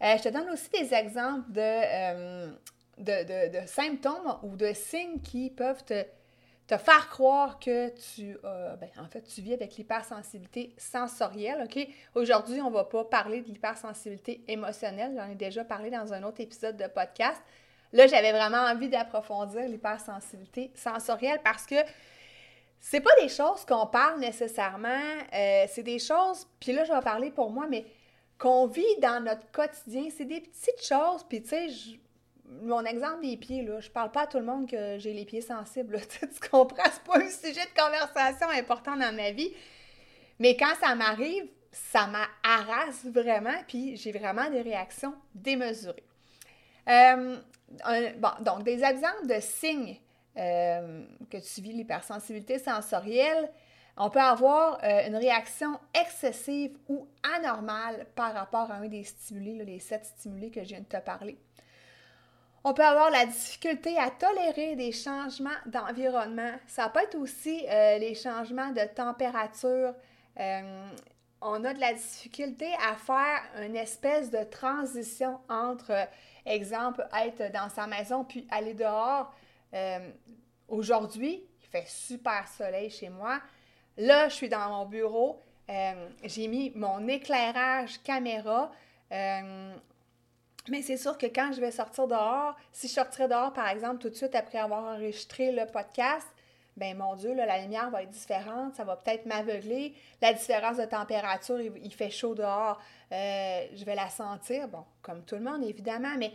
je 0.00 0.22
te 0.22 0.30
donne 0.30 0.48
aussi 0.48 0.70
des 0.70 0.94
exemples 0.94 1.52
de, 1.52 2.48
de 2.96 3.66
symptômes 3.66 4.38
ou 4.42 4.56
de 4.56 4.72
signes 4.72 5.20
qui 5.20 5.50
peuvent 5.50 5.84
te 5.84 6.06
te 6.72 6.78
faire 6.78 7.10
croire 7.10 7.58
que 7.58 7.90
tu, 7.90 8.34
euh, 8.44 8.76
ben, 8.76 8.88
en 8.98 9.06
fait, 9.06 9.20
tu 9.22 9.42
vis 9.42 9.52
avec 9.52 9.76
l'hypersensibilité 9.76 10.74
sensorielle, 10.78 11.62
OK? 11.64 11.86
Aujourd'hui, 12.14 12.62
on 12.62 12.70
ne 12.70 12.74
va 12.74 12.84
pas 12.84 13.04
parler 13.04 13.42
de 13.42 13.48
l'hypersensibilité 13.48 14.42
émotionnelle. 14.48 15.12
J'en 15.14 15.30
ai 15.30 15.34
déjà 15.34 15.64
parlé 15.64 15.90
dans 15.90 16.14
un 16.14 16.22
autre 16.22 16.40
épisode 16.40 16.78
de 16.78 16.86
podcast. 16.86 17.42
Là, 17.92 18.06
j'avais 18.06 18.32
vraiment 18.32 18.64
envie 18.64 18.88
d'approfondir 18.88 19.68
l'hypersensibilité 19.68 20.70
sensorielle 20.74 21.40
parce 21.44 21.66
que 21.66 21.74
c'est 22.80 23.00
pas 23.00 23.14
des 23.20 23.28
choses 23.28 23.66
qu'on 23.66 23.86
parle 23.86 24.18
nécessairement. 24.20 25.02
Euh, 25.34 25.66
c'est 25.68 25.82
des 25.82 25.98
choses, 25.98 26.46
puis 26.58 26.72
là, 26.72 26.84
je 26.84 26.92
vais 26.92 27.00
parler 27.00 27.30
pour 27.30 27.50
moi, 27.50 27.66
mais 27.68 27.84
qu'on 28.38 28.66
vit 28.66 28.96
dans 29.02 29.22
notre 29.22 29.50
quotidien. 29.52 30.08
C'est 30.16 30.24
des 30.24 30.40
petites 30.40 30.82
choses, 30.82 31.22
puis 31.28 31.42
tu 31.42 31.48
sais, 31.50 31.68
mon 32.62 32.84
exemple 32.84 33.22
des 33.22 33.36
pieds, 33.36 33.62
là, 33.62 33.80
je 33.80 33.90
parle 33.90 34.10
pas 34.10 34.22
à 34.22 34.26
tout 34.26 34.38
le 34.38 34.44
monde 34.44 34.68
que 34.68 34.98
j'ai 34.98 35.12
les 35.12 35.24
pieds 35.24 35.40
sensibles. 35.40 36.00
tu 36.08 36.48
comprends? 36.50 36.82
C'est 36.92 37.04
pas 37.04 37.18
un 37.18 37.30
sujet 37.30 37.64
de 37.64 37.80
conversation 37.80 38.48
important 38.50 38.96
dans 38.96 39.14
ma 39.14 39.30
vie. 39.30 39.52
Mais 40.38 40.56
quand 40.56 40.74
ça 40.80 40.94
m'arrive, 40.94 41.46
ça 41.70 42.06
m'arrasse 42.06 43.06
vraiment, 43.06 43.56
puis 43.66 43.96
j'ai 43.96 44.12
vraiment 44.12 44.50
des 44.50 44.60
réactions 44.60 45.14
démesurées. 45.34 46.04
Euh, 46.88 47.36
bon, 48.18 48.28
donc, 48.40 48.64
des 48.64 48.82
exemples 48.84 49.26
de 49.26 49.40
signes 49.40 49.98
euh, 50.36 51.04
que 51.30 51.38
tu 51.38 51.60
vis 51.60 51.72
l'hypersensibilité 51.72 52.58
sensorielle, 52.58 53.50
on 53.96 54.10
peut 54.10 54.20
avoir 54.20 54.82
euh, 54.82 55.06
une 55.06 55.16
réaction 55.16 55.78
excessive 55.94 56.76
ou 56.88 57.06
anormale 57.36 58.06
par 58.14 58.32
rapport 58.32 58.70
à 58.70 58.76
un 58.76 58.88
des 58.88 59.04
stimuli, 59.04 59.62
les 59.64 59.80
sept 59.80 60.04
stimuli 60.04 60.50
que 60.50 60.62
je 60.62 60.68
viens 60.68 60.80
de 60.80 60.86
te 60.86 61.00
parler. 61.00 61.38
On 62.64 62.74
peut 62.74 62.84
avoir 62.84 63.10
la 63.10 63.26
difficulté 63.26 63.98
à 63.98 64.10
tolérer 64.10 64.76
des 64.76 64.92
changements 64.92 65.50
d'environnement. 65.66 66.52
Ça 66.68 66.88
peut 66.88 67.00
être 67.00 67.16
aussi 67.16 67.66
euh, 67.68 67.98
les 67.98 68.14
changements 68.14 68.70
de 68.70 68.82
température. 68.94 69.94
Euh, 70.38 70.88
on 71.40 71.64
a 71.64 71.74
de 71.74 71.80
la 71.80 71.92
difficulté 71.92 72.68
à 72.88 72.94
faire 72.94 73.42
une 73.60 73.74
espèce 73.74 74.30
de 74.30 74.44
transition 74.44 75.40
entre, 75.48 76.08
exemple, 76.46 77.04
être 77.20 77.50
dans 77.52 77.68
sa 77.68 77.88
maison 77.88 78.24
puis 78.24 78.46
aller 78.48 78.74
dehors. 78.74 79.34
Euh, 79.74 80.10
aujourd'hui, 80.68 81.42
il 81.62 81.66
fait 81.66 81.88
super 81.88 82.46
soleil 82.46 82.90
chez 82.90 83.08
moi. 83.08 83.40
Là, 83.96 84.28
je 84.28 84.34
suis 84.34 84.48
dans 84.48 84.68
mon 84.68 84.86
bureau. 84.86 85.40
J'ai 86.22 86.46
mis 86.48 86.70
mon 86.76 87.08
éclairage 87.08 88.00
caméra. 88.02 88.70
Mais 90.68 90.82
c'est 90.82 90.96
sûr 90.96 91.18
que 91.18 91.26
quand 91.26 91.52
je 91.52 91.60
vais 91.60 91.72
sortir 91.72 92.06
dehors, 92.06 92.56
si 92.72 92.86
je 92.86 92.92
sortirais 92.92 93.28
dehors, 93.28 93.52
par 93.52 93.68
exemple, 93.68 93.98
tout 93.98 94.10
de 94.10 94.14
suite 94.14 94.34
après 94.34 94.58
avoir 94.58 94.94
enregistré 94.94 95.50
le 95.50 95.66
podcast, 95.66 96.26
ben 96.76 96.96
mon 96.96 97.16
Dieu, 97.16 97.34
la 97.34 97.60
lumière 97.60 97.90
va 97.90 98.02
être 98.02 98.10
différente, 98.10 98.76
ça 98.76 98.84
va 98.84 98.96
peut-être 98.96 99.26
m'aveugler. 99.26 99.94
La 100.20 100.32
différence 100.32 100.78
de 100.78 100.84
température, 100.84 101.60
il, 101.60 101.92
fait 101.92 102.10
chaud 102.10 102.34
dehors, 102.34 102.80
euh, 103.10 103.66
je 103.74 103.84
vais 103.84 103.94
la 103.94 104.08
sentir, 104.08 104.68
bon, 104.68 104.84
comme 105.02 105.22
tout 105.24 105.34
le 105.34 105.42
monde 105.42 105.64
évidemment, 105.64 106.16
mais 106.16 106.32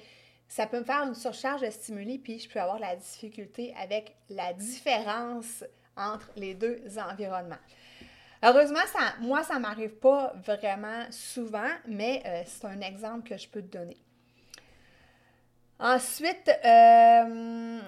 ça 0.47 0.67
peut 0.67 0.79
me 0.79 0.85
faire 0.85 1.03
une 1.03 1.15
surcharge 1.15 1.61
de 1.61 1.69
stimuli, 1.69 2.19
puis 2.19 2.39
je 2.39 2.49
peux 2.49 2.59
avoir 2.59 2.79
la 2.79 2.95
difficulté 2.95 3.73
avec 3.81 4.15
la 4.29 4.53
différence 4.53 5.63
entre 5.95 6.29
les 6.35 6.53
deux 6.53 6.81
environnements. 6.97 7.55
Heureusement, 8.43 8.85
ça, 8.93 9.15
moi, 9.19 9.43
ça 9.43 9.55
ne 9.55 9.61
m'arrive 9.61 9.95
pas 9.95 10.33
vraiment 10.45 11.05
souvent, 11.09 11.71
mais 11.87 12.21
euh, 12.25 12.43
c'est 12.45 12.65
un 12.65 12.81
exemple 12.81 13.27
que 13.27 13.37
je 13.37 13.47
peux 13.47 13.63
te 13.63 13.75
donner. 13.77 13.97
Ensuite, 15.79 16.49
euh, 16.65 17.79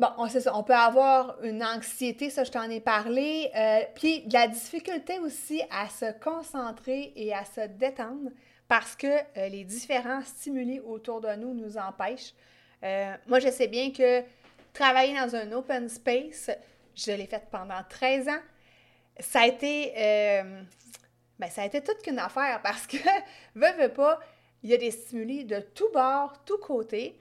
bon, 0.00 0.08
on, 0.18 0.28
ça, 0.28 0.56
on 0.56 0.64
peut 0.64 0.74
avoir 0.74 1.40
une 1.44 1.62
anxiété, 1.62 2.28
ça 2.28 2.42
je 2.42 2.50
t'en 2.50 2.68
ai 2.68 2.80
parlé, 2.80 3.52
euh, 3.54 3.82
puis 3.94 4.22
de 4.22 4.32
la 4.32 4.48
difficulté 4.48 5.20
aussi 5.20 5.62
à 5.70 5.88
se 5.88 6.12
concentrer 6.18 7.12
et 7.14 7.32
à 7.32 7.44
se 7.44 7.68
détendre 7.68 8.30
parce 8.66 8.96
que 8.96 9.06
euh, 9.06 9.48
les 9.48 9.62
différents 9.62 10.22
stimuli 10.22 10.80
autour 10.80 11.20
de 11.20 11.32
nous 11.36 11.54
nous 11.54 11.76
empêchent. 11.78 12.34
moi, 13.28 13.38
je 13.38 13.48
sais 13.48 13.68
bien 13.68 13.92
que 13.92 14.22
travailler 14.72 15.14
dans 15.14 15.36
un 15.36 15.52
open 15.52 15.88
space, 15.88 16.50
je 16.96 17.12
l'ai 17.12 17.26
fait 17.26 17.44
pendant 17.50 17.82
13 17.88 18.28
ans. 18.28 18.42
Ça 19.20 19.42
a 19.42 19.46
été, 19.46 19.92
ben, 21.38 21.48
ça 21.48 21.62
a 21.62 21.66
été 21.66 21.80
toute 21.80 22.02
qu'une 22.02 22.18
affaire 22.18 22.60
parce 22.62 22.88
que, 22.88 22.96
veux, 23.54 23.72
veux 23.78 23.92
pas, 23.92 24.18
il 24.64 24.70
y 24.70 24.74
a 24.74 24.78
des 24.78 24.90
stimuli 24.90 25.44
de 25.44 25.60
tous 25.60 25.90
bords, 25.92 26.42
tous 26.44 26.58
côtés. 26.58 27.20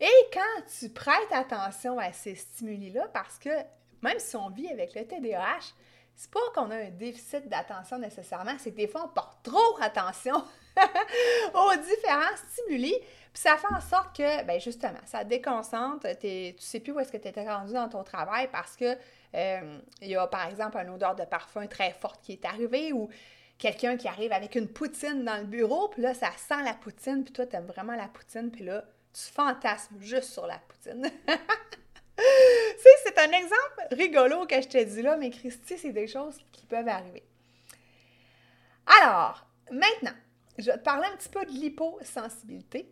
Et 0.00 0.28
quand 0.32 0.62
tu 0.78 0.88
prêtes 0.88 1.32
attention 1.32 1.98
à 1.98 2.12
ces 2.12 2.34
stimuli-là, 2.34 3.08
parce 3.12 3.38
que 3.38 3.50
même 4.02 4.18
si 4.18 4.34
on 4.36 4.50
vit 4.50 4.68
avec 4.68 4.94
le 4.94 5.06
TDAH, 5.06 5.72
c'est 6.16 6.30
pas 6.30 6.40
qu'on 6.54 6.70
a 6.70 6.76
un 6.76 6.90
déficit 6.90 7.48
d'attention 7.48 7.98
nécessairement, 7.98 8.56
c'est 8.58 8.72
que 8.72 8.76
des 8.76 8.88
fois 8.88 9.04
on 9.04 9.08
porte 9.08 9.38
trop 9.42 9.78
attention 9.80 10.34
aux 11.54 11.76
différents 11.76 12.36
stimuli, 12.50 12.94
puis 13.32 13.42
ça 13.42 13.56
fait 13.56 13.72
en 13.72 13.80
sorte 13.80 14.16
que, 14.16 14.44
ben 14.44 14.60
justement, 14.60 14.98
ça 15.06 15.22
déconcentre, 15.22 16.06
tu 16.18 16.54
sais 16.58 16.80
plus 16.80 16.92
où 16.92 17.00
est-ce 17.00 17.12
que 17.12 17.18
tu 17.18 17.28
étais 17.28 17.48
rendu 17.48 17.72
dans 17.72 17.88
ton 17.88 18.02
travail 18.02 18.48
parce 18.50 18.76
que 18.76 18.96
euh, 19.34 19.78
il 20.02 20.08
y 20.08 20.16
a 20.16 20.26
par 20.26 20.48
exemple 20.48 20.76
une 20.78 20.90
odeur 20.90 21.14
de 21.14 21.24
parfum 21.24 21.66
très 21.68 21.92
forte 21.92 22.20
qui 22.22 22.32
est 22.32 22.44
arrivée 22.44 22.92
ou 22.92 23.08
quelqu'un 23.60 23.96
qui 23.96 24.08
arrive 24.08 24.32
avec 24.32 24.56
une 24.56 24.66
poutine 24.66 25.22
dans 25.22 25.36
le 25.36 25.44
bureau, 25.44 25.88
puis 25.88 26.02
là, 26.02 26.14
ça 26.14 26.30
sent 26.36 26.62
la 26.64 26.74
poutine, 26.74 27.22
puis 27.22 27.32
toi, 27.32 27.46
tu 27.46 27.54
aimes 27.54 27.66
vraiment 27.66 27.94
la 27.94 28.08
poutine, 28.08 28.50
puis 28.50 28.64
là, 28.64 28.84
tu 29.12 29.22
fantasmes 29.32 30.00
juste 30.00 30.32
sur 30.32 30.46
la 30.46 30.58
poutine. 30.58 31.08
c'est 32.16 33.18
un 33.18 33.32
exemple 33.32 33.86
rigolo 33.92 34.46
que 34.46 34.60
je 34.60 34.68
te 34.68 34.82
dis 34.82 35.02
là, 35.02 35.16
mais 35.16 35.30
Christy, 35.30 35.76
c'est 35.76 35.92
des 35.92 36.06
choses 36.06 36.38
qui 36.52 36.64
peuvent 36.66 36.88
arriver. 36.88 37.22
Alors, 39.02 39.46
maintenant, 39.70 40.16
je 40.58 40.64
vais 40.64 40.78
te 40.78 40.82
parler 40.82 41.06
un 41.12 41.16
petit 41.16 41.28
peu 41.28 41.44
de 41.44 41.50
l'hyposensibilité. 41.50 42.90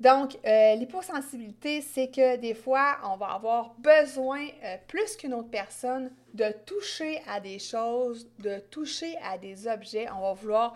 Donc, 0.00 0.38
euh, 0.46 0.76
l'hyposensibilité, 0.76 1.82
c'est 1.82 2.08
que 2.08 2.36
des 2.36 2.54
fois, 2.54 2.96
on 3.04 3.16
va 3.16 3.32
avoir 3.32 3.74
besoin, 3.78 4.46
euh, 4.64 4.76
plus 4.88 5.14
qu'une 5.14 5.34
autre 5.34 5.50
personne, 5.50 6.10
de 6.32 6.50
toucher 6.64 7.22
à 7.28 7.38
des 7.38 7.58
choses, 7.58 8.26
de 8.38 8.58
toucher 8.70 9.14
à 9.22 9.36
des 9.36 9.68
objets. 9.68 10.08
On 10.10 10.22
va 10.22 10.32
vouloir 10.32 10.74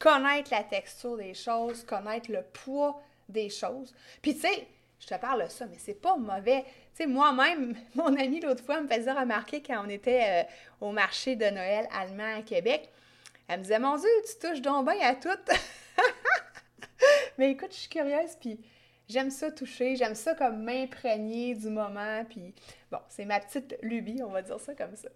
connaître 0.00 0.50
la 0.50 0.64
texture 0.64 1.16
des 1.16 1.34
choses, 1.34 1.84
connaître 1.84 2.32
le 2.32 2.42
poids 2.42 3.00
des 3.28 3.48
choses. 3.48 3.94
Puis, 4.20 4.34
tu 4.34 4.40
sais, 4.40 4.66
je 4.98 5.06
te 5.06 5.14
parle 5.20 5.44
de 5.44 5.48
ça, 5.48 5.66
mais 5.66 5.78
c'est 5.78 6.00
pas 6.00 6.16
mauvais. 6.16 6.64
Tu 6.96 7.04
sais, 7.04 7.06
moi-même, 7.06 7.76
mon 7.94 8.16
ami 8.16 8.40
l'autre 8.40 8.64
fois 8.64 8.80
me 8.80 8.88
faisait 8.88 9.12
remarquer 9.12 9.62
quand 9.62 9.84
on 9.86 9.88
était 9.88 10.42
euh, 10.80 10.86
au 10.86 10.90
marché 10.90 11.36
de 11.36 11.46
Noël 11.46 11.86
allemand 11.96 12.38
à 12.38 12.42
Québec. 12.42 12.90
Elle 13.46 13.58
me 13.58 13.62
disait, 13.62 13.78
mon 13.78 13.96
Dieu, 13.96 14.08
tu 14.26 14.48
touches 14.48 14.62
donc 14.62 14.90
bien 14.90 14.98
à 15.00 15.14
tout. 15.14 15.28
Mais 17.38 17.50
écoute, 17.50 17.70
je 17.72 17.78
suis 17.78 17.88
curieuse, 17.88 18.36
puis 18.40 18.60
j'aime 19.08 19.30
ça 19.30 19.50
toucher, 19.50 19.96
j'aime 19.96 20.14
ça 20.14 20.34
comme 20.34 20.62
m'imprégner 20.62 21.54
du 21.54 21.68
moment, 21.68 22.24
puis 22.28 22.54
bon, 22.90 22.98
c'est 23.08 23.24
ma 23.24 23.40
petite 23.40 23.76
lubie, 23.82 24.22
on 24.22 24.30
va 24.30 24.42
dire 24.42 24.60
ça 24.60 24.74
comme 24.74 24.96
ça. 24.96 25.08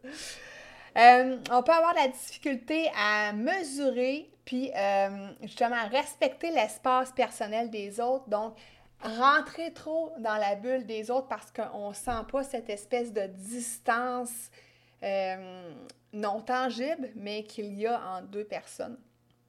Euh, 0.97 1.37
on 1.53 1.63
peut 1.63 1.73
avoir 1.73 1.95
la 1.95 2.09
difficulté 2.09 2.91
à 2.97 3.33
mesurer, 3.33 4.31
puis 4.45 4.73
euh, 4.75 5.29
justement 5.43 5.87
respecter 5.91 6.51
l'espace 6.51 7.13
personnel 7.13 7.71
des 7.71 8.01
autres, 8.01 8.29
donc 8.29 8.57
rentrer 9.03 9.73
trop 9.73 10.13
dans 10.19 10.37
la 10.37 10.57
bulle 10.57 10.87
des 10.87 11.11
autres 11.11 11.29
parce 11.29 11.53
qu'on 11.53 11.91
ne 11.91 11.95
sent 11.95 12.25
pas 12.33 12.43
cette 12.43 12.69
espèce 12.69 13.13
de 13.13 13.27
distance 13.27 14.51
euh, 15.03 15.73
non 16.13 16.41
tangible, 16.41 17.11
mais 17.15 17.45
qu'il 17.45 17.75
y 17.75 17.87
a 17.87 18.01
entre 18.01 18.27
deux 18.29 18.45
personnes. 18.45 18.99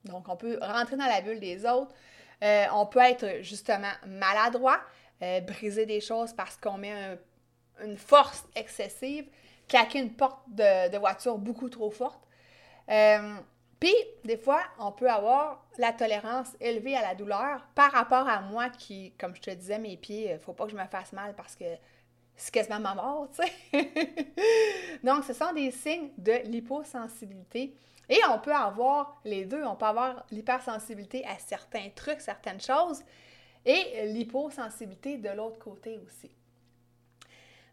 Donc, 0.04 0.28
on 0.28 0.36
peut 0.36 0.58
rentrer 0.62 0.96
dans 0.96 1.06
la 1.06 1.20
bulle 1.20 1.40
des 1.40 1.66
autres, 1.66 1.94
euh, 2.42 2.64
on 2.72 2.86
peut 2.86 3.00
être 3.00 3.42
justement 3.42 3.92
maladroit, 4.06 4.80
euh, 5.22 5.40
briser 5.40 5.86
des 5.86 6.00
choses 6.00 6.32
parce 6.32 6.56
qu'on 6.56 6.78
met 6.78 7.18
une 7.82 7.96
force 7.96 8.44
excessive, 8.54 9.26
claquer 9.68 10.00
une 10.00 10.12
porte 10.12 10.40
de, 10.48 10.96
voiture 10.98 11.38
beaucoup 11.38 11.68
trop 11.68 11.90
forte. 11.90 12.20
Euh, 12.88 13.36
puis, 13.78 13.94
des 14.24 14.36
fois, 14.36 14.60
on 14.78 14.92
peut 14.92 15.10
avoir 15.10 15.64
la 15.78 15.92
tolérance 15.92 16.48
élevée 16.60 16.96
à 16.96 17.02
la 17.02 17.14
douleur 17.14 17.66
par 17.74 17.92
rapport 17.92 18.28
à 18.28 18.40
moi 18.40 18.68
qui, 18.68 19.12
comme 19.18 19.34
je 19.34 19.40
te 19.40 19.50
disais, 19.50 19.78
mes 19.78 19.96
pieds, 19.96 20.26
il 20.28 20.32
ne 20.34 20.38
faut 20.38 20.52
pas 20.52 20.66
que 20.66 20.72
je 20.72 20.76
me 20.76 20.84
fasse 20.84 21.12
mal 21.12 21.34
parce 21.34 21.56
que 21.56 21.64
c'est 22.36 22.52
quasiment 22.52 22.80
ma 22.80 22.94
mort, 22.94 23.28
tu 23.34 23.42
sais. 23.42 23.90
Donc, 25.04 25.24
ce 25.24 25.32
sont 25.32 25.52
des 25.54 25.70
signes 25.70 26.10
de 26.18 26.32
l'hyposensibilité. 26.44 27.74
Et 28.10 28.18
on 28.28 28.38
peut 28.38 28.54
avoir 28.54 29.20
les 29.24 29.46
deux. 29.46 29.64
On 29.64 29.76
peut 29.76 29.86
avoir 29.86 30.26
l'hypersensibilité 30.30 31.24
à 31.24 31.38
certains 31.38 31.88
trucs, 31.94 32.20
certaines 32.20 32.60
choses, 32.60 33.02
et 33.64 34.06
l'hyposensibilité 34.06 35.16
de 35.16 35.30
l'autre 35.30 35.58
côté 35.58 35.98
aussi. 36.04 36.30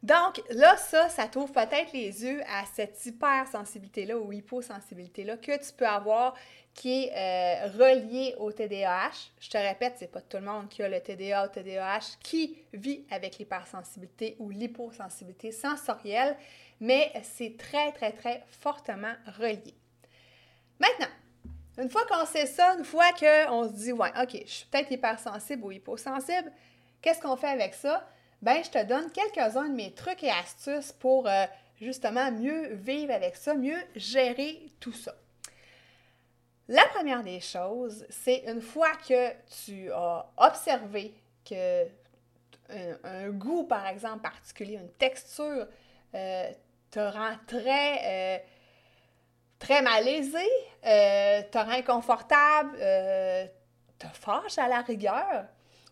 Donc, 0.04 0.42
là, 0.52 0.78
ça, 0.78 1.10
ça 1.10 1.28
t'ouvre 1.28 1.52
peut-être 1.52 1.92
les 1.92 2.24
yeux 2.24 2.42
à 2.44 2.66
cette 2.72 3.04
hypersensibilité-là 3.04 4.18
ou 4.18 4.32
hyposensibilité-là 4.32 5.38
que 5.38 5.58
tu 5.58 5.74
peux 5.76 5.88
avoir 5.88 6.36
qui 6.76 7.06
est 7.06 7.12
euh, 7.12 7.68
reliée 7.72 8.36
au 8.38 8.52
TDAH. 8.52 9.32
Je 9.40 9.50
te 9.50 9.58
répète, 9.58 9.96
c'est 9.98 10.12
pas 10.12 10.22
tout 10.22 10.38
le 10.38 10.44
monde 10.44 10.70
qui 10.70 10.84
a 10.84 10.88
le 10.88 11.02
TDA 11.02 11.46
ou 11.46 11.50
TDAH 11.50 12.18
qui 12.22 12.56
vit 12.72 13.04
avec 13.10 13.40
l'hypersensibilité 13.40 14.36
ou 14.38 14.52
l'hyposensibilité 14.52 15.52
sensorielle, 15.52 16.38
mais 16.80 17.12
c'est 17.24 17.58
très, 17.58 17.92
très, 17.94 18.12
très 18.12 18.44
fortement 18.62 19.14
relié. 19.40 19.74
Maintenant, 20.80 21.14
une 21.78 21.90
fois 21.90 22.06
qu'on 22.06 22.26
sait 22.26 22.46
ça, 22.46 22.76
une 22.78 22.86
fois 22.86 23.12
qu'on 23.14 23.68
se 23.68 23.74
dit, 23.74 23.92
ouais, 23.92 24.12
OK, 24.22 24.42
je 24.46 24.52
suis 24.52 24.66
peut-être 24.66 24.92
hypersensible 24.92 25.64
ou 25.64 25.72
hyposensible, 25.72 26.52
qu'est-ce 27.02 27.22
qu'on 27.22 27.38
fait 27.38 27.48
avec 27.48 27.74
ça? 27.74 28.08
Ben, 28.42 28.64
je 28.64 28.70
te 28.70 28.84
donne 28.84 29.12
quelques-uns 29.12 29.70
de 29.70 29.76
mes 29.76 29.94
trucs 29.94 30.24
et 30.24 30.30
astuces 30.30 30.92
pour 30.92 31.28
euh, 31.28 31.46
justement 31.82 32.32
mieux 32.32 32.74
vivre 32.74 33.14
avec 33.14 33.36
ça, 33.36 33.56
mieux 33.56 33.80
gérer 33.96 34.72
tout 34.80 34.94
ça. 34.94 35.14
La 36.68 36.86
première 36.88 37.24
des 37.24 37.40
choses, 37.40 38.06
c'est 38.10 38.44
une 38.48 38.62
fois 38.62 38.92
que 39.08 39.32
tu 39.66 39.92
as 39.92 40.30
observé 40.38 41.14
que 41.46 41.86
un, 43.04 43.30
goût, 43.30 43.64
par 43.64 43.88
exemple, 43.88 44.20
particulier, 44.20 44.76
une 44.76 44.92
texture, 44.94 45.68
euh, 46.14 46.52
te 46.92 47.00
rend 47.00 47.36
très, 47.48 48.00
euh, 48.04 48.38
très 49.60 49.82
malaisé, 49.82 50.48
rend 50.84 51.70
inconfortable, 51.70 52.78
te 53.98 54.08
fâche 54.14 54.58
à 54.58 54.68
la 54.68 54.82
rigueur, 54.82 55.46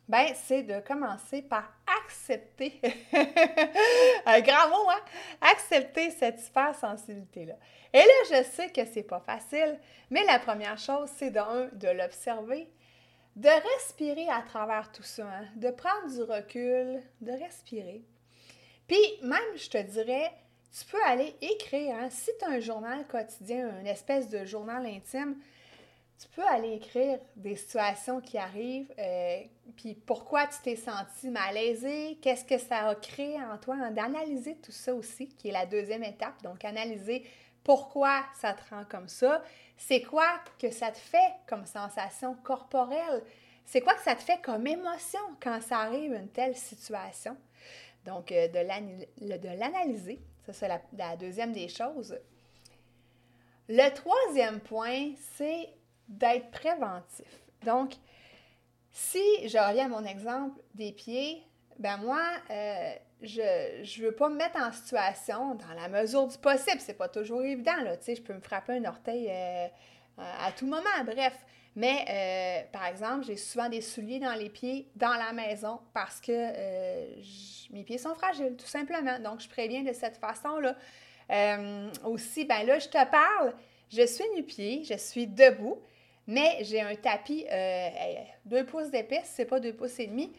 ben, 0.08 0.28
c'est 0.36 0.64
de 0.64 0.80
commencer 0.82 1.42
par 1.42 1.72
accepter, 2.04 2.80
un 4.26 4.40
grand 4.42 4.70
mot, 4.70 4.90
hein? 4.90 5.02
Accepter 5.42 6.12
cette 6.12 6.46
hypersensibilité-là. 6.46 7.56
Et 7.92 7.98
là, 7.98 8.14
je 8.30 8.44
sais 8.44 8.70
que 8.70 8.86
c'est 8.86 9.04
pas 9.04 9.20
facile, 9.20 9.80
mais 10.12 10.24
la 10.26 10.38
première 10.38 10.78
chose, 10.78 11.10
c'est 11.18 11.32
d'un, 11.32 11.70
de 11.74 11.88
l'observer, 11.88 12.70
de 13.36 13.50
respirer 13.50 14.30
à 14.30 14.44
travers 14.44 14.92
tout 14.92 15.04
ça, 15.04 15.24
hein? 15.24 15.46
de 15.56 15.72
prendre 15.72 16.14
du 16.14 16.22
recul, 16.22 17.02
de 17.22 17.32
respirer. 17.32 18.04
Puis, 18.88 19.20
même, 19.24 19.40
je 19.56 19.70
te 19.70 19.82
dirais, 19.82 20.32
tu 20.78 20.86
peux 20.86 21.02
aller 21.06 21.34
écrire, 21.42 21.96
hein? 21.96 22.10
si 22.10 22.32
tu 22.38 22.46
as 22.46 22.50
un 22.50 22.60
journal 22.60 23.08
quotidien, 23.08 23.80
une 23.80 23.88
espèce 23.88 24.28
de 24.28 24.44
journal 24.44 24.86
intime, 24.86 25.38
tu 26.20 26.28
peux 26.30 26.46
aller 26.46 26.74
écrire 26.74 27.20
des 27.38 27.56
situations 27.56 28.20
qui 28.20 28.38
arrivent, 28.38 28.94
euh, 29.00 29.42
puis 29.78 29.96
pourquoi 29.96 30.48
tu 30.48 30.56
t'es 30.64 30.76
senti 30.76 31.30
malaisé, 31.30 32.18
qu'est-ce 32.22 32.44
que 32.44 32.58
ça 32.58 32.90
a 32.90 32.96
créé 32.96 33.38
en 33.42 33.58
toi, 33.58 33.90
d'analyser 33.92 34.56
tout 34.56 34.72
ça 34.72 34.94
aussi, 34.94 35.30
qui 35.30 35.50
est 35.50 35.54
la 35.54 35.66
deuxième 35.66 36.04
étape. 36.04 36.42
Donc, 36.44 36.66
analyser 36.66 37.26
pourquoi 37.64 38.24
ça 38.40 38.54
te 38.54 38.62
rend 38.70 38.84
comme 38.86 39.08
ça, 39.08 39.44
c'est 39.78 40.02
quoi 40.02 40.28
que 40.60 40.72
ça 40.72 40.92
te 40.92 40.98
fait 40.98 41.34
comme 41.48 41.66
sensation 41.66 42.36
corporelle, 42.44 43.24
c'est 43.66 43.82
quoi 43.82 43.94
que 43.94 44.04
ça 44.04 44.16
te 44.16 44.22
fait 44.22 44.42
comme 44.42 44.68
émotion 44.68 45.22
quand 45.42 45.62
ça 45.62 45.80
arrive 45.80 46.14
une 46.14 46.30
telle 46.30 46.56
situation? 46.56 47.36
Donc, 48.06 48.32
euh, 48.32 48.48
de 48.48 49.58
l'analyser, 49.58 50.20
ça 50.46 50.54
c'est 50.54 50.68
la 50.68 51.16
deuxième 51.18 51.52
des 51.52 51.68
choses. 51.68 52.18
Le 53.68 53.90
troisième 53.90 54.60
point, 54.60 55.14
c'est 55.38 55.70
d'être 56.08 56.52
préventif. 56.52 57.26
Donc, 57.64 57.94
si 58.92 59.20
je 59.48 59.58
reviens 59.58 59.86
à 59.86 59.88
mon 59.88 60.06
exemple 60.06 60.62
des 60.76 60.92
pieds, 60.92 61.44
ben 61.80 61.98
moi, 61.98 62.22
euh, 62.52 62.94
je 63.22 63.42
ne 63.42 64.06
veux 64.06 64.16
pas 64.16 64.30
me 64.30 64.36
mettre 64.36 64.58
en 64.58 64.72
situation 64.72 65.56
dans 65.56 65.74
la 65.76 65.90
mesure 65.90 66.28
du 66.28 66.38
possible. 66.38 66.80
C'est 66.80 66.94
pas 66.98 67.10
toujours 67.10 67.42
évident, 67.42 67.76
là. 67.84 67.98
Tu 67.98 68.06
sais, 68.06 68.16
je 68.16 68.22
peux 68.22 68.34
me 68.34 68.40
frapper 68.40 68.74
un 68.74 68.86
orteil 68.86 69.28
euh, 69.30 69.68
à 70.18 70.52
tout 70.52 70.66
moment, 70.66 71.04
bref. 71.06 71.34
Mais, 71.76 72.06
euh, 72.10 72.72
par 72.72 72.86
exemple, 72.86 73.26
j'ai 73.26 73.36
souvent 73.36 73.68
des 73.68 73.82
souliers 73.82 74.20
dans 74.20 74.34
les 74.34 74.50
pieds 74.50 74.88
dans 74.96 75.14
la 75.14 75.34
maison 75.34 75.80
parce 75.94 76.22
que 76.22 76.52
mes 77.74 77.84
pieds 77.84 77.98
sont 77.98 78.16
fragiles, 78.16 78.56
tout 78.58 78.66
simplement. 78.66 79.20
Donc, 79.20 79.42
je 79.42 79.50
préviens 79.50 79.84
de 79.84 79.92
cette 79.92 80.18
façon-là. 80.18 80.76
aussi, 82.06 82.46
ben 82.46 82.66
là, 82.66 82.80
je 82.80 82.88
te 82.88 83.12
parle, 83.12 83.54
je 83.92 84.06
suis 84.06 84.24
nu-pied, 84.36 84.84
je 84.84 84.98
suis 84.98 85.28
debout. 85.28 85.82
Mais 86.28 86.58
j'ai 86.62 86.82
un 86.82 86.96
tapis 86.96 87.46
euh, 87.52 87.90
2 88.46 88.66
pouces 88.66 88.90
d'épaisse, 88.90 89.32
c'est 89.36 89.46
pas 89.46 89.60
2 89.60 89.74
pouces 89.74 90.00
et 90.00 90.08
demi, 90.08 90.32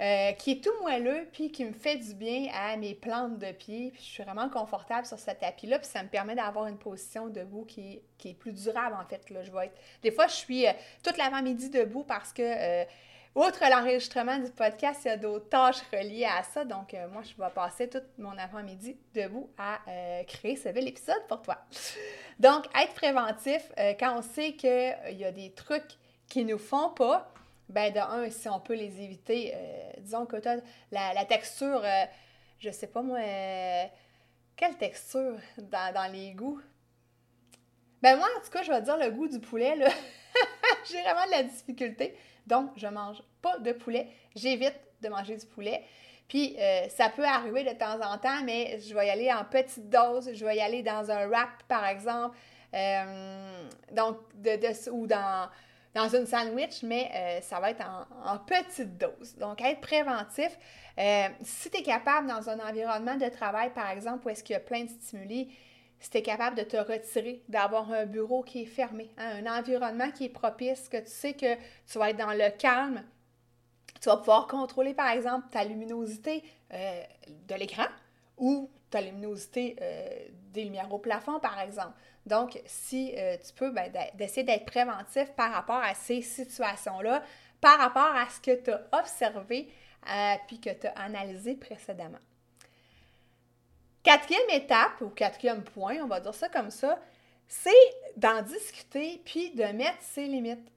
euh, 0.00 0.30
qui 0.32 0.52
est 0.52 0.62
tout 0.62 0.70
moelleux, 0.80 1.26
puis 1.32 1.50
qui 1.50 1.64
me 1.64 1.72
fait 1.72 1.96
du 1.96 2.14
bien 2.14 2.46
à 2.54 2.76
mes 2.76 2.94
plantes 2.94 3.38
de 3.40 3.50
pied. 3.50 3.90
Puis 3.90 4.04
je 4.04 4.08
suis 4.08 4.22
vraiment 4.22 4.48
confortable 4.48 5.04
sur 5.04 5.18
ce 5.18 5.32
tapis-là, 5.32 5.80
puis 5.80 5.88
ça 5.88 6.04
me 6.04 6.08
permet 6.08 6.36
d'avoir 6.36 6.66
une 6.66 6.78
position 6.78 7.26
debout 7.26 7.64
qui, 7.64 8.00
qui, 8.16 8.30
est 8.30 8.34
plus 8.34 8.52
durable, 8.52 8.94
en 8.94 9.04
fait. 9.04 9.28
Là, 9.30 9.42
je 9.42 9.50
vais. 9.50 9.72
Des 10.02 10.12
fois, 10.12 10.28
je 10.28 10.34
suis 10.34 10.68
euh, 10.68 10.72
toute 11.02 11.16
l'avant-midi 11.16 11.68
debout 11.70 12.04
parce 12.04 12.32
que 12.32 12.42
euh, 12.42 12.84
Outre 13.34 13.60
l'enregistrement 13.70 14.38
du 14.38 14.50
podcast, 14.50 15.02
il 15.04 15.08
y 15.08 15.10
a 15.10 15.16
d'autres 15.16 15.48
tâches 15.48 15.82
reliées 15.92 16.24
à 16.24 16.42
ça. 16.42 16.64
Donc, 16.64 16.96
moi, 17.12 17.22
je 17.22 17.40
vais 17.40 17.50
passer 17.50 17.88
tout 17.88 18.02
mon 18.16 18.36
avant-midi 18.36 18.96
debout 19.14 19.48
à 19.56 19.78
créer 20.26 20.56
ce 20.56 20.70
bel 20.70 20.88
épisode 20.88 21.22
pour 21.28 21.42
toi. 21.42 21.58
Donc, 22.40 22.64
être 22.74 22.94
préventif, 22.94 23.70
quand 24.00 24.18
on 24.18 24.22
sait 24.22 24.54
qu'il 24.54 25.18
y 25.18 25.24
a 25.24 25.30
des 25.30 25.52
trucs 25.52 25.98
qui 26.28 26.44
nous 26.44 26.58
font 26.58 26.88
pas, 26.88 27.32
ben 27.68 27.92
de 27.92 27.98
un, 27.98 28.30
si 28.30 28.48
on 28.48 28.60
peut 28.60 28.74
les 28.74 29.00
éviter, 29.00 29.54
disons 29.98 30.26
que 30.26 30.36
la, 30.90 31.12
la 31.12 31.24
texture, 31.24 31.82
je 32.58 32.70
sais 32.70 32.86
pas 32.86 33.02
moi, 33.02 33.20
quelle 34.56 34.76
texture 34.76 35.36
dans, 35.58 35.94
dans 35.94 36.10
les 36.12 36.32
goûts? 36.32 36.60
Ben 38.02 38.16
moi, 38.16 38.28
en 38.36 38.44
tout 38.44 38.50
cas, 38.50 38.62
je 38.62 38.72
vais 38.72 38.82
dire 38.82 38.96
le 38.96 39.10
goût 39.10 39.28
du 39.28 39.40
poulet, 39.40 39.76
là. 39.76 39.88
J'ai 40.90 41.00
vraiment 41.02 41.26
de 41.26 41.30
la 41.30 41.42
difficulté. 41.44 42.16
Donc, 42.46 42.70
je 42.76 42.86
mange 42.86 43.22
pas 43.42 43.58
de 43.58 43.72
poulet. 43.72 44.08
J'évite 44.34 44.78
de 45.00 45.08
manger 45.08 45.36
du 45.36 45.46
poulet. 45.46 45.84
Puis, 46.28 46.56
euh, 46.58 46.88
ça 46.88 47.08
peut 47.08 47.24
arriver 47.24 47.64
de 47.64 47.70
temps 47.70 48.00
en 48.00 48.18
temps, 48.18 48.42
mais 48.44 48.78
je 48.80 48.94
vais 48.94 49.06
y 49.06 49.10
aller 49.10 49.32
en 49.32 49.44
petite 49.44 49.88
dose. 49.88 50.30
Je 50.32 50.44
vais 50.44 50.56
y 50.56 50.60
aller 50.60 50.82
dans 50.82 51.10
un 51.10 51.26
wrap, 51.26 51.62
par 51.68 51.86
exemple. 51.86 52.36
Euh, 52.74 53.68
donc, 53.92 54.18
de, 54.34 54.90
ou 54.90 55.06
dans, 55.06 55.48
dans 55.98 56.08
une 56.08 56.26
sandwich, 56.26 56.82
mais 56.82 57.10
euh, 57.14 57.40
ça 57.40 57.60
va 57.60 57.70
être 57.70 57.84
en, 58.24 58.38
petite 58.38 58.96
dose. 58.98 59.36
Donc, 59.36 59.60
être 59.60 59.80
préventif. 59.80 60.58
si 61.42 61.70
tu 61.70 61.78
es 61.78 61.82
capable 61.82 62.28
dans 62.28 62.48
un 62.48 62.58
environnement 62.60 63.16
de 63.16 63.28
travail, 63.28 63.70
par 63.74 63.90
exemple, 63.90 64.26
où 64.26 64.30
est-ce 64.30 64.42
qu'il 64.42 64.54
y 64.54 64.56
a 64.56 64.60
plein 64.60 64.84
de 64.84 64.90
stimuli, 64.90 65.50
si 66.00 66.10
tu 66.10 66.18
es 66.18 66.22
capable 66.22 66.56
de 66.56 66.62
te 66.62 66.76
retirer, 66.76 67.42
d'avoir 67.48 67.90
un 67.92 68.06
bureau 68.06 68.42
qui 68.42 68.62
est 68.62 68.66
fermé, 68.66 69.10
hein, 69.18 69.44
un 69.44 69.58
environnement 69.58 70.10
qui 70.10 70.26
est 70.26 70.30
propice, 70.30 70.88
que 70.88 70.98
tu 70.98 71.10
sais 71.10 71.34
que 71.34 71.54
tu 71.90 71.98
vas 71.98 72.10
être 72.10 72.16
dans 72.16 72.32
le 72.32 72.50
calme, 72.56 73.02
tu 74.00 74.08
vas 74.08 74.16
pouvoir 74.16 74.46
contrôler, 74.46 74.94
par 74.94 75.10
exemple, 75.10 75.48
ta 75.50 75.64
luminosité 75.64 76.44
euh, 76.72 77.02
de 77.48 77.54
l'écran 77.56 77.86
ou 78.36 78.70
ta 78.90 79.00
luminosité 79.00 79.76
euh, 79.80 80.27
des 80.52 80.64
lumières 80.64 80.92
au 80.92 80.98
plafond, 80.98 81.40
par 81.40 81.60
exemple. 81.60 81.92
Donc, 82.26 82.60
si 82.66 83.14
euh, 83.16 83.36
tu 83.44 83.52
peux, 83.54 83.70
ben, 83.70 83.90
d'essayer 84.14 84.44
d'être 84.44 84.66
préventif 84.66 85.32
par 85.32 85.52
rapport 85.52 85.82
à 85.82 85.94
ces 85.94 86.22
situations-là, 86.22 87.22
par 87.60 87.78
rapport 87.78 88.14
à 88.14 88.28
ce 88.28 88.40
que 88.40 88.62
tu 88.62 88.70
as 88.70 88.82
observé 88.92 89.68
puis 90.46 90.58
que 90.60 90.70
tu 90.70 90.86
as 90.86 90.92
analysé 90.92 91.54
précédemment. 91.54 92.20
Quatrième 94.02 94.48
étape, 94.52 95.00
ou 95.02 95.08
quatrième 95.08 95.62
point, 95.62 95.96
on 96.02 96.06
va 96.06 96.20
dire 96.20 96.32
ça 96.32 96.48
comme 96.48 96.70
ça, 96.70 96.98
c'est 97.46 97.70
d'en 98.16 98.42
discuter 98.42 99.20
puis 99.24 99.50
de 99.50 99.64
mettre 99.64 100.00
ses 100.00 100.26
limites. 100.26 100.72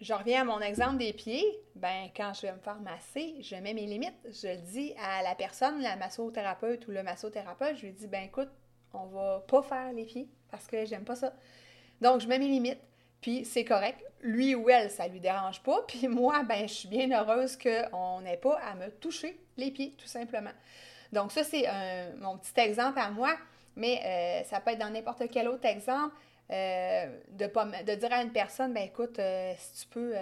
Je 0.00 0.12
reviens 0.12 0.42
à 0.42 0.44
mon 0.44 0.60
exemple 0.60 0.98
des 0.98 1.12
pieds. 1.12 1.46
Ben, 1.76 2.08
quand 2.16 2.32
je 2.34 2.42
vais 2.42 2.52
me 2.52 2.58
faire 2.58 2.80
masser, 2.80 3.36
je 3.40 3.54
mets 3.56 3.74
mes 3.74 3.86
limites. 3.86 4.18
Je 4.24 4.48
le 4.48 4.56
dis 4.58 4.92
à 4.98 5.22
la 5.22 5.34
personne, 5.34 5.80
la 5.80 5.96
massothérapeute 5.96 6.86
ou 6.88 6.90
le 6.90 7.02
massothérapeute, 7.02 7.76
je 7.76 7.86
lui 7.86 7.92
dis, 7.92 8.06
ben 8.06 8.24
écoute, 8.24 8.50
on 8.94 9.06
va 9.06 9.44
pas 9.46 9.62
faire 9.62 9.92
les 9.92 10.04
pieds 10.04 10.28
parce 10.50 10.66
que 10.66 10.84
j'aime 10.84 11.04
pas 11.04 11.16
ça. 11.16 11.32
Donc, 12.00 12.20
je 12.20 12.28
mets 12.28 12.38
mes 12.38 12.48
limites, 12.48 12.80
puis 13.20 13.44
c'est 13.44 13.64
correct. 13.64 14.02
Lui 14.20 14.54
ou 14.54 14.68
elle, 14.70 14.90
ça 14.90 15.08
lui 15.08 15.20
dérange 15.20 15.62
pas. 15.62 15.82
Puis 15.88 16.08
moi, 16.08 16.42
ben, 16.44 16.68
je 16.68 16.72
suis 16.72 16.88
bien 16.88 17.10
heureuse 17.10 17.56
qu'on 17.56 18.20
n'ait 18.20 18.36
pas 18.36 18.58
à 18.60 18.74
me 18.74 18.90
toucher 18.90 19.38
les 19.56 19.70
pieds, 19.70 19.94
tout 19.98 20.06
simplement. 20.06 20.52
Donc, 21.12 21.32
ça, 21.32 21.44
c'est 21.44 21.66
mon 22.18 22.38
petit 22.38 22.58
exemple 22.60 22.98
à 22.98 23.10
moi, 23.10 23.36
mais 23.76 24.00
euh, 24.04 24.44
ça 24.44 24.60
peut 24.60 24.72
être 24.72 24.78
dans 24.78 24.90
n'importe 24.90 25.24
quel 25.30 25.48
autre 25.48 25.66
exemple. 25.66 26.14
Euh, 26.50 27.06
de, 27.30 27.46
pas, 27.46 27.64
dire 27.64 28.12
à 28.12 28.22
une 28.22 28.32
personne, 28.32 28.74
ben 28.74 28.84
écoute, 28.84 29.18
euh, 29.18 29.54
si 29.56 29.82
tu 29.82 29.88
peux, 29.88 30.14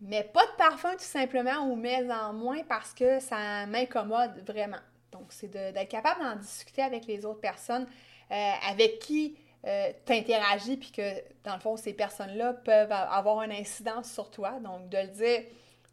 mets 0.00 0.24
pas 0.24 0.44
de 0.44 0.56
parfum 0.56 0.92
tout 0.92 1.00
simplement 1.00 1.64
ou 1.68 1.76
mets 1.76 2.10
en 2.10 2.32
moins 2.32 2.62
parce 2.68 2.92
que 2.92 3.20
ça 3.20 3.66
m'incommode 3.66 4.42
vraiment. 4.46 4.78
Donc, 5.12 5.26
c'est 5.30 5.48
d'être 5.48 5.88
capable 5.88 6.22
d'en 6.22 6.36
discuter 6.36 6.82
avec 6.82 7.06
les 7.06 7.24
autres 7.24 7.40
personnes 7.40 7.86
euh, 8.30 8.52
avec 8.68 8.98
qui 8.98 9.36
euh, 9.66 9.90
tu 10.06 10.12
interagis, 10.12 10.76
puis 10.76 10.92
que, 10.92 11.02
dans 11.44 11.54
le 11.54 11.60
fond, 11.60 11.76
ces 11.76 11.92
personnes-là 11.92 12.54
peuvent 12.54 12.92
avoir 12.92 13.42
une 13.42 13.52
incidence 13.52 14.12
sur 14.12 14.30
toi. 14.30 14.52
Donc, 14.60 14.88
de 14.88 14.98
le 14.98 15.08
dire 15.08 15.42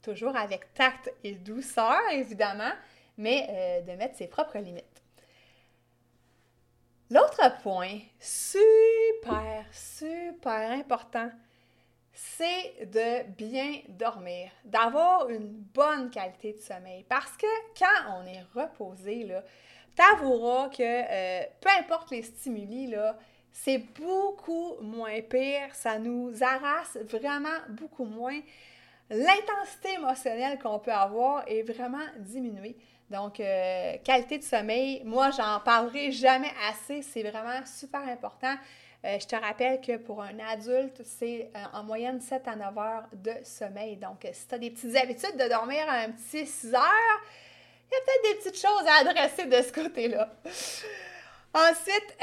toujours 0.01 0.35
avec 0.35 0.73
tact 0.73 1.11
et 1.23 1.33
douceur, 1.33 1.99
évidemment, 2.11 2.71
mais 3.17 3.47
euh, 3.49 3.81
de 3.81 3.97
mettre 3.97 4.15
ses 4.15 4.27
propres 4.27 4.59
limites. 4.59 4.85
L'autre 7.09 7.61
point, 7.61 7.99
super, 8.19 9.65
super 9.71 10.71
important, 10.71 11.29
c'est 12.15 12.87
de 12.91 13.29
bien 13.35 13.81
dormir, 13.89 14.49
d'avoir 14.63 15.29
une 15.29 15.47
bonne 15.47 16.09
qualité 16.09 16.53
de 16.53 16.59
sommeil. 16.59 17.05
Parce 17.09 17.35
que 17.35 17.45
quand 17.77 18.17
on 18.17 18.25
est 18.25 18.43
reposé, 18.53 19.27
t'avoueras 19.95 20.69
que 20.69 20.81
euh, 20.81 21.43
peu 21.59 21.69
importe 21.77 22.11
les 22.11 22.23
stimuli, 22.23 22.95
c'est 23.51 23.79
beaucoup 23.99 24.75
moins 24.81 25.21
pire. 25.21 25.73
Ça 25.73 25.99
nous 25.99 26.31
harasse 26.41 26.97
vraiment 27.03 27.59
beaucoup 27.69 28.05
moins. 28.05 28.39
L'intensité 29.09 29.93
émotionnelle 29.93 30.57
qu'on 30.57 30.79
peut 30.79 30.91
avoir 30.93 31.43
est 31.47 31.63
vraiment 31.63 32.05
diminuée. 32.19 32.77
Donc, 33.09 33.39
euh, 33.39 33.97
qualité 34.03 34.39
de 34.39 34.43
sommeil, 34.43 35.01
moi, 35.05 35.29
j'en 35.31 35.59
parlerai 35.59 36.11
jamais 36.11 36.51
assez. 36.69 37.01
C'est 37.01 37.21
vraiment 37.21 37.63
super 37.65 38.01
important. 38.01 38.55
Euh, 39.05 39.19
je 39.19 39.27
te 39.27 39.35
rappelle 39.35 39.79
que 39.81 39.97
pour 39.97 40.21
un 40.23 40.39
adulte, 40.39 41.01
c'est 41.03 41.51
euh, 41.55 41.59
en 41.73 41.83
moyenne 41.83 42.19
7 42.19 42.47
à 42.47 42.55
9 42.55 42.77
heures 42.77 43.07
de 43.13 43.33
sommeil. 43.43 43.97
Donc, 43.97 44.27
si 44.31 44.47
tu 44.47 44.55
as 44.55 44.57
des 44.57 44.71
petites 44.71 44.95
habitudes 44.95 45.37
de 45.37 45.47
dormir 45.47 45.83
un 45.87 46.09
petit 46.09 46.47
6 46.47 46.73
heures, 46.73 47.21
il 47.87 47.93
y 47.93 47.97
a 47.97 48.01
peut-être 48.01 48.23
des 48.23 48.35
petites 48.39 48.59
choses 48.59 48.87
à 48.87 49.07
adresser 49.07 49.45
de 49.45 49.61
ce 49.61 49.71
côté-là. 49.71 50.29
Ensuite, 51.53 52.17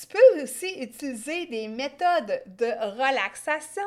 tu 0.00 0.06
peux 0.06 0.42
aussi 0.42 0.80
utiliser 0.80 1.46
des 1.46 1.66
méthodes 1.66 2.40
de 2.46 2.66
relaxation 2.96 3.82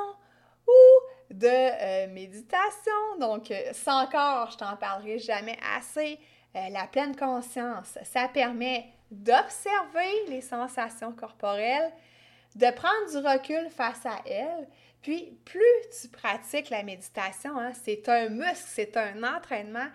ou 0.68 1.34
de 1.34 2.06
méditation. 2.08 3.18
Donc, 3.20 3.54
ça 3.72 3.96
encore, 3.96 4.52
je 4.52 4.58
t'en 4.58 4.76
parlerai 4.76 5.20
jamais 5.20 5.58
assez. 5.78 6.20
la 6.54 6.86
pleine 6.88 7.16
conscience, 7.16 7.98
ça 8.04 8.28
permet 8.28 8.92
d'observer 9.12 10.26
les 10.30 10.42
sensations 10.42 11.12
corporelles, 11.12 11.92
de 12.56 12.72
prendre 12.72 13.12
du 13.12 13.18
recul 13.18 13.70
face 13.70 14.06
à 14.06 14.22
elles. 14.26 14.68
Puis, 15.02 15.38
plus 15.46 15.62
tu 16.00 16.08
pratiques 16.08 16.70
la 16.70 16.84
méditation, 16.84 17.58
hein, 17.58 17.72
c'est 17.84 18.08
un 18.08 18.30
muscle, 18.30 18.66
c'est 18.68 18.96
un 18.98 19.24
entraînement, 19.24 19.88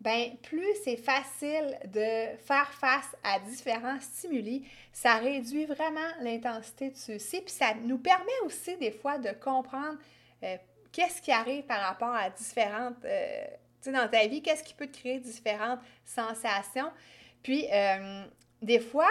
ben 0.00 0.36
plus 0.42 0.74
c'est 0.84 0.98
facile 0.98 1.78
de 1.86 2.36
faire 2.44 2.70
face 2.78 3.16
à 3.22 3.38
différents 3.40 3.98
stimuli. 4.00 4.68
Ça 4.92 5.14
réduit 5.14 5.64
vraiment 5.64 6.00
l'intensité 6.20 6.90
de 6.90 6.96
ceux-ci, 6.96 7.40
puis 7.40 7.54
ça 7.54 7.74
nous 7.74 7.98
permet 7.98 8.38
aussi 8.44 8.76
des 8.76 8.90
fois 8.90 9.18
de 9.18 9.30
comprendre 9.30 9.98
euh, 10.42 10.56
qu'est-ce 10.92 11.22
qui 11.22 11.32
arrive 11.32 11.64
par 11.64 11.80
rapport 11.80 12.14
à 12.14 12.28
différentes, 12.28 13.02
euh, 13.04 13.44
tu 13.82 13.90
sais, 13.90 13.92
dans 13.92 14.08
ta 14.08 14.26
vie, 14.26 14.42
qu'est-ce 14.42 14.62
qui 14.62 14.74
peut 14.74 14.86
te 14.86 14.98
créer 14.98 15.20
différentes 15.20 15.80
sensations. 16.04 16.90
Puis, 17.42 17.66
euh, 17.72 18.24
des 18.64 18.80
fois, 18.80 19.10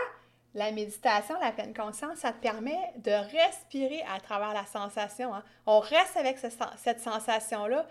la 0.55 0.71
méditation, 0.71 1.35
la 1.39 1.51
pleine 1.51 1.73
conscience, 1.73 2.19
ça 2.19 2.31
te 2.31 2.41
permet 2.41 2.77
de 2.97 3.11
respirer 3.11 4.03
à 4.13 4.19
travers 4.19 4.53
la 4.53 4.65
sensation. 4.65 5.33
Hein. 5.33 5.43
On 5.65 5.79
reste 5.79 6.17
avec 6.17 6.37
cette 6.37 6.99
sensation-là 6.99 7.87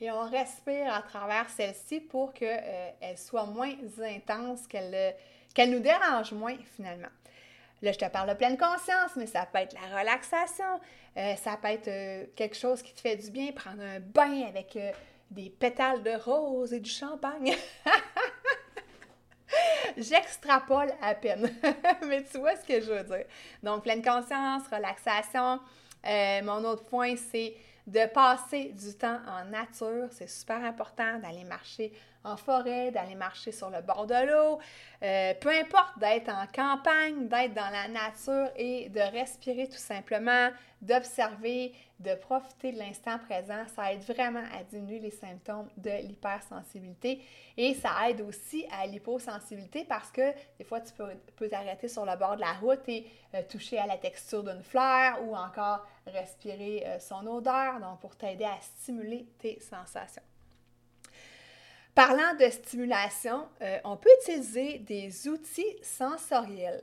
et 0.00 0.10
on 0.10 0.28
respire 0.28 0.92
à 0.92 1.02
travers 1.02 1.48
celle-ci 1.48 2.00
pour 2.00 2.32
qu'elle 2.34 2.62
euh, 3.02 3.16
soit 3.16 3.46
moins 3.46 3.72
intense, 4.02 4.66
qu'elle 4.66 4.94
euh, 4.94 5.66
nous 5.66 5.80
dérange 5.80 6.32
moins 6.32 6.56
finalement. 6.76 7.08
Là, 7.82 7.92
je 7.92 7.98
te 7.98 8.08
parle 8.08 8.30
de 8.30 8.34
pleine 8.34 8.56
conscience, 8.56 9.12
mais 9.16 9.26
ça 9.26 9.46
peut 9.46 9.58
être 9.58 9.74
la 9.74 9.98
relaxation, 9.98 10.80
euh, 11.16 11.34
ça 11.36 11.58
peut 11.60 11.68
être 11.68 12.34
quelque 12.34 12.56
chose 12.56 12.82
qui 12.82 12.94
te 12.94 13.00
fait 13.00 13.16
du 13.16 13.30
bien, 13.30 13.52
prendre 13.52 13.82
un 13.82 14.00
bain 14.00 14.46
avec 14.48 14.78
des 15.30 15.50
pétales 15.50 16.02
de 16.02 16.14
rose 16.14 16.72
et 16.72 16.80
du 16.80 16.90
champagne. 16.90 17.54
J'extrapole 19.96 20.92
à 21.00 21.14
peine, 21.14 21.50
mais 22.06 22.24
tu 22.24 22.38
vois 22.38 22.56
ce 22.56 22.64
que 22.64 22.80
je 22.80 22.92
veux 22.92 23.04
dire. 23.04 23.24
Donc, 23.62 23.82
pleine 23.82 24.02
conscience, 24.02 24.62
relaxation. 24.70 25.60
Euh, 26.06 26.42
mon 26.42 26.64
autre 26.64 26.84
point, 26.84 27.14
c'est 27.16 27.54
de 27.86 28.06
passer 28.06 28.72
du 28.72 28.94
temps 28.94 29.20
en 29.26 29.44
nature. 29.44 30.08
C'est 30.10 30.28
super 30.28 30.62
important 30.64 31.18
d'aller 31.18 31.44
marcher 31.44 31.92
en 32.26 32.36
forêt, 32.36 32.90
d'aller 32.90 33.14
marcher 33.14 33.52
sur 33.52 33.70
le 33.70 33.80
bord 33.80 34.06
de 34.06 34.26
l'eau. 34.26 34.58
Euh, 35.02 35.34
peu 35.40 35.50
importe 35.50 35.98
d'être 35.98 36.28
en 36.28 36.46
campagne, 36.46 37.28
d'être 37.28 37.54
dans 37.54 37.70
la 37.70 37.88
nature 37.88 38.50
et 38.56 38.88
de 38.88 39.00
respirer 39.00 39.68
tout 39.68 39.78
simplement, 39.78 40.50
d'observer, 40.82 41.72
de 42.00 42.14
profiter 42.14 42.72
de 42.72 42.78
l'instant 42.78 43.18
présent, 43.18 43.64
ça 43.74 43.92
aide 43.92 44.02
vraiment 44.02 44.44
à 44.58 44.62
diminuer 44.64 44.98
les 44.98 45.10
symptômes 45.10 45.68
de 45.76 45.90
l'hypersensibilité 46.02 47.22
et 47.56 47.74
ça 47.74 47.90
aide 48.08 48.20
aussi 48.20 48.66
à 48.70 48.86
l'hyposensibilité 48.86 49.84
parce 49.84 50.10
que 50.10 50.32
des 50.58 50.64
fois 50.64 50.80
tu 50.80 50.92
peux, 51.36 51.48
t'arrêter 51.48 51.88
sur 51.88 52.04
le 52.04 52.16
bord 52.16 52.36
de 52.36 52.42
la 52.42 52.52
route 52.54 52.86
et 52.88 53.06
euh, 53.34 53.42
toucher 53.48 53.78
à 53.78 53.86
la 53.86 53.96
texture 53.96 54.42
d'une 54.42 54.62
fleur 54.62 55.22
ou 55.22 55.34
encore 55.34 55.86
respirer 56.06 56.84
euh, 56.86 56.98
son 56.98 57.26
odeur, 57.26 57.80
donc 57.80 58.00
pour 58.00 58.14
t'aider 58.16 58.44
à 58.44 58.60
stimuler 58.60 59.26
tes 59.38 59.58
sensations. 59.60 60.22
Parlant 61.96 62.34
de 62.38 62.50
stimulation, 62.50 63.48
euh, 63.62 63.78
on 63.84 63.96
peut 63.96 64.10
utiliser 64.20 64.80
des 64.80 65.28
outils 65.28 65.78
sensoriels. 65.80 66.82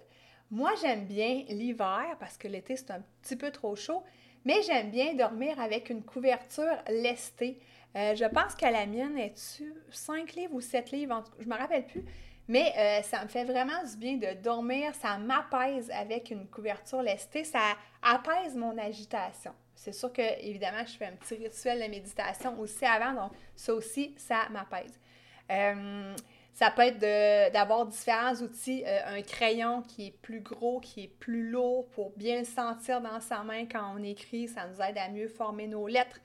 Moi, 0.50 0.72
j'aime 0.82 1.06
bien 1.06 1.44
l'hiver 1.50 2.18
parce 2.20 2.36
que 2.36 2.48
l'été, 2.48 2.76
c'est 2.76 2.90
un 2.90 3.04
petit 3.22 3.36
peu 3.36 3.52
trop 3.52 3.76
chaud, 3.76 4.02
mais 4.44 4.64
j'aime 4.64 4.90
bien 4.90 5.14
dormir 5.14 5.60
avec 5.60 5.92
une 5.92 6.02
couverture 6.02 6.76
lestée. 6.90 7.60
Euh, 7.96 8.16
je 8.16 8.26
pense 8.26 8.56
que 8.56 8.66
la 8.66 8.88
mienne 8.88 9.16
est 9.20 9.62
5 9.92 10.34
livres 10.34 10.56
ou 10.56 10.62
7 10.62 10.90
livres, 10.90 11.24
je 11.38 11.46
ne 11.46 11.54
me 11.54 11.60
rappelle 11.60 11.86
plus. 11.86 12.04
Mais 12.48 12.74
euh, 12.78 13.02
ça 13.04 13.24
me 13.24 13.30
fait 13.30 13.46
vraiment 13.46 13.84
du 13.84 13.98
bien 13.98 14.18
de 14.18 14.42
dormir, 14.42 14.94
ça 14.96 15.18
m'apaise 15.18 15.90
avec 15.92 16.30
une 16.30 16.48
couverture 16.48 17.02
lestée, 17.02 17.44
ça 17.44 17.78
apaise 18.02 18.56
mon 18.56 18.78
agitation. 18.78 19.54
C'est 19.76 19.94
sûr 19.94 20.12
que, 20.12 20.22
évidemment, 20.42 20.86
je 20.86 20.98
fais 20.98 21.06
un 21.06 21.14
petit 21.14 21.36
rituel 21.36 21.82
de 21.82 21.88
méditation 21.88 22.60
aussi 22.60 22.86
avant, 22.86 23.14
donc 23.14 23.32
ça 23.56 23.74
aussi, 23.74 24.14
ça 24.18 24.48
m'apaise. 24.50 25.00
Euh, 25.52 26.16
ça 26.54 26.70
peut 26.70 26.84
être 26.84 27.00
d'avoir 27.52 27.86
différents 27.88 28.36
outils, 28.36 28.84
euh, 28.86 29.18
un 29.18 29.22
crayon 29.24 29.82
qui 29.82 30.08
est 30.08 30.18
plus 30.22 30.42
gros, 30.42 30.80
qui 30.80 31.06
est 31.06 31.08
plus 31.20 31.50
lourd 31.50 31.88
pour 31.90 32.12
bien 32.12 32.40
le 32.40 32.46
sentir 32.46 33.02
dans 33.02 33.20
sa 33.20 33.44
main 33.44 33.66
quand 33.66 33.96
on 33.96 34.04
écrit, 34.04 34.48
ça 34.48 34.68
nous 34.68 34.80
aide 34.82 34.98
à 34.98 35.10
mieux 35.10 35.28
former 35.28 35.68
nos 35.68 35.88
lettres. 35.88 36.20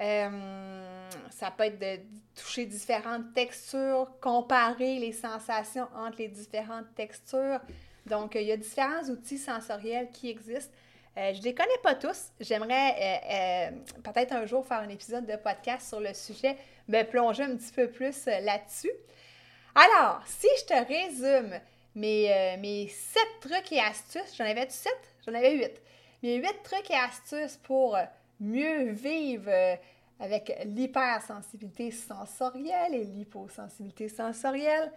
Euh, 0.00 1.08
ça 1.30 1.50
peut 1.50 1.64
être 1.64 1.78
de 1.78 2.00
toucher 2.34 2.66
différentes 2.66 3.32
textures, 3.34 4.08
comparer 4.20 4.98
les 4.98 5.12
sensations 5.12 5.86
entre 5.94 6.18
les 6.18 6.28
différentes 6.28 6.92
textures. 6.94 7.60
Donc, 8.06 8.34
il 8.34 8.42
y 8.42 8.52
a 8.52 8.56
différents 8.56 9.04
outils 9.04 9.38
sensoriels 9.38 10.10
qui 10.10 10.30
existent. 10.30 10.74
Euh, 11.16 11.32
je 11.32 11.38
ne 11.38 11.44
les 11.44 11.54
connais 11.54 11.78
pas 11.82 11.94
tous. 11.94 12.32
J'aimerais 12.40 13.70
euh, 13.70 14.00
peut-être 14.02 14.32
un 14.32 14.46
jour 14.46 14.66
faire 14.66 14.80
un 14.80 14.88
épisode 14.88 15.26
de 15.26 15.36
podcast 15.36 15.88
sur 15.88 16.00
le 16.00 16.12
sujet, 16.12 16.56
me 16.88 17.02
plonger 17.04 17.44
un 17.44 17.56
petit 17.56 17.72
peu 17.72 17.88
plus 17.88 18.26
là-dessus. 18.26 18.90
Alors, 19.76 20.22
si 20.26 20.48
je 20.60 20.64
te 20.66 20.86
résume 20.86 21.60
mes, 21.94 22.56
mes 22.58 22.88
sept 22.88 23.40
trucs 23.40 23.72
et 23.72 23.80
astuces, 23.80 24.36
j'en 24.36 24.44
avais 24.44 24.68
sept? 24.68 24.92
J'en 25.24 25.34
avais 25.34 25.54
huit. 25.54 25.80
Mes 26.22 26.36
huit 26.36 26.62
trucs 26.64 26.90
et 26.90 26.94
astuces 26.94 27.58
pour 27.58 27.96
mieux 28.44 28.90
vivre 28.92 29.50
avec 30.20 30.52
l'hypersensibilité 30.64 31.90
sensorielle 31.90 32.94
et 32.94 33.04
l'hyposensibilité 33.04 34.08
sensorielle, 34.08 34.92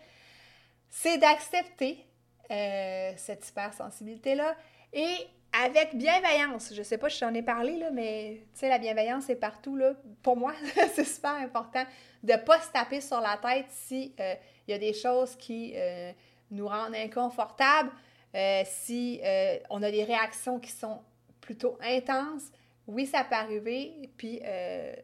c'est 0.89 1.17
d'accepter 1.17 2.05
cette 2.49 3.47
hypersensibilité-là 3.49 4.55
et 4.93 5.27
avec 5.63 5.95
bienveillance. 5.95 6.73
Je 6.73 6.83
sais 6.83 6.97
pas 6.97 7.09
si 7.09 7.19
j'en 7.19 7.33
ai 7.33 7.41
parlé, 7.41 7.77
là, 7.77 7.89
mais 7.91 8.41
la 8.61 8.77
bienveillance 8.77 9.29
est 9.29 9.35
partout. 9.35 9.75
Là. 9.75 9.93
Pour 10.21 10.37
moi, 10.37 10.53
c'est 10.93 11.05
super 11.05 11.35
important 11.35 11.83
de 12.23 12.33
ne 12.33 12.37
pas 12.37 12.59
se 12.59 12.71
taper 12.71 13.01
sur 13.01 13.21
la 13.21 13.37
tête 13.37 13.67
si 13.69 14.13
il 14.17 14.21
euh, 14.21 14.35
y 14.67 14.73
a 14.73 14.77
des 14.77 14.93
choses 14.93 15.35
qui 15.35 15.73
euh, 15.75 16.11
nous 16.51 16.67
rendent 16.67 16.95
inconfortables, 16.95 17.91
euh, 18.35 18.63
si 18.65 19.21
on 19.69 19.81
a 19.81 19.91
des 19.91 20.03
réactions 20.03 20.59
qui 20.59 20.71
sont 20.71 20.99
plutôt 21.41 21.77
intenses. 21.81 22.51
Oui, 22.87 23.05
ça 23.05 23.23
peut 23.25 23.35
arriver, 23.35 24.09
puis 24.17 24.41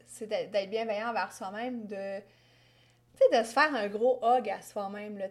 c'est 0.07 0.27
d'être 0.27 0.69
bienveillant 0.69 1.09
envers 1.09 1.33
soi-même, 1.33 1.85
de, 1.85 2.19
de 2.19 3.43
se 3.43 3.53
faire 3.53 3.75
un 3.75 3.87
gros 3.87 4.19
hug 4.23 4.49
à 4.49 4.61
soi-même. 4.61 5.21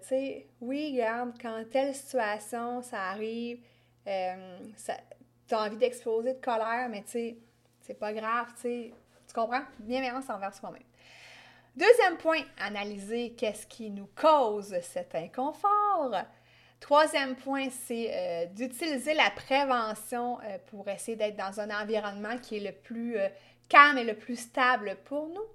Oui, 0.60 0.92
regarde, 0.92 1.32
quand 1.40 1.64
telle 1.70 1.94
situation, 1.94 2.82
ça 2.82 3.08
arrive, 3.08 3.58
euh, 4.06 4.58
tu 5.48 5.54
as 5.54 5.62
envie 5.62 5.76
d'exploser 5.76 6.34
de 6.34 6.40
colère, 6.40 6.88
mais 6.90 7.02
tu 7.02 7.36
c'est 7.80 7.98
pas 7.98 8.12
grave. 8.12 8.48
Tu 8.62 8.92
comprends? 9.34 9.62
Bienveillance 9.78 10.28
envers 10.30 10.54
soi-même. 10.54 10.82
Deuxième 11.74 12.18
point, 12.18 12.42
analyser 12.58 13.32
qu'est-ce 13.32 13.66
qui 13.66 13.90
nous 13.90 14.08
cause 14.14 14.78
cet 14.82 15.14
inconfort. 15.14 16.14
Troisième 16.82 17.36
point, 17.36 17.68
c'est 17.70 18.10
euh, 18.12 18.46
d'utiliser 18.46 19.14
la 19.14 19.30
prévention 19.30 20.40
euh, 20.40 20.58
pour 20.66 20.88
essayer 20.88 21.16
d'être 21.16 21.36
dans 21.36 21.60
un 21.60 21.70
environnement 21.70 22.36
qui 22.38 22.56
est 22.56 22.60
le 22.60 22.72
plus 22.72 23.16
euh, 23.16 23.28
calme 23.68 23.98
et 23.98 24.04
le 24.04 24.14
plus 24.14 24.34
stable 24.34 24.96
pour 25.04 25.28
nous. 25.28 25.46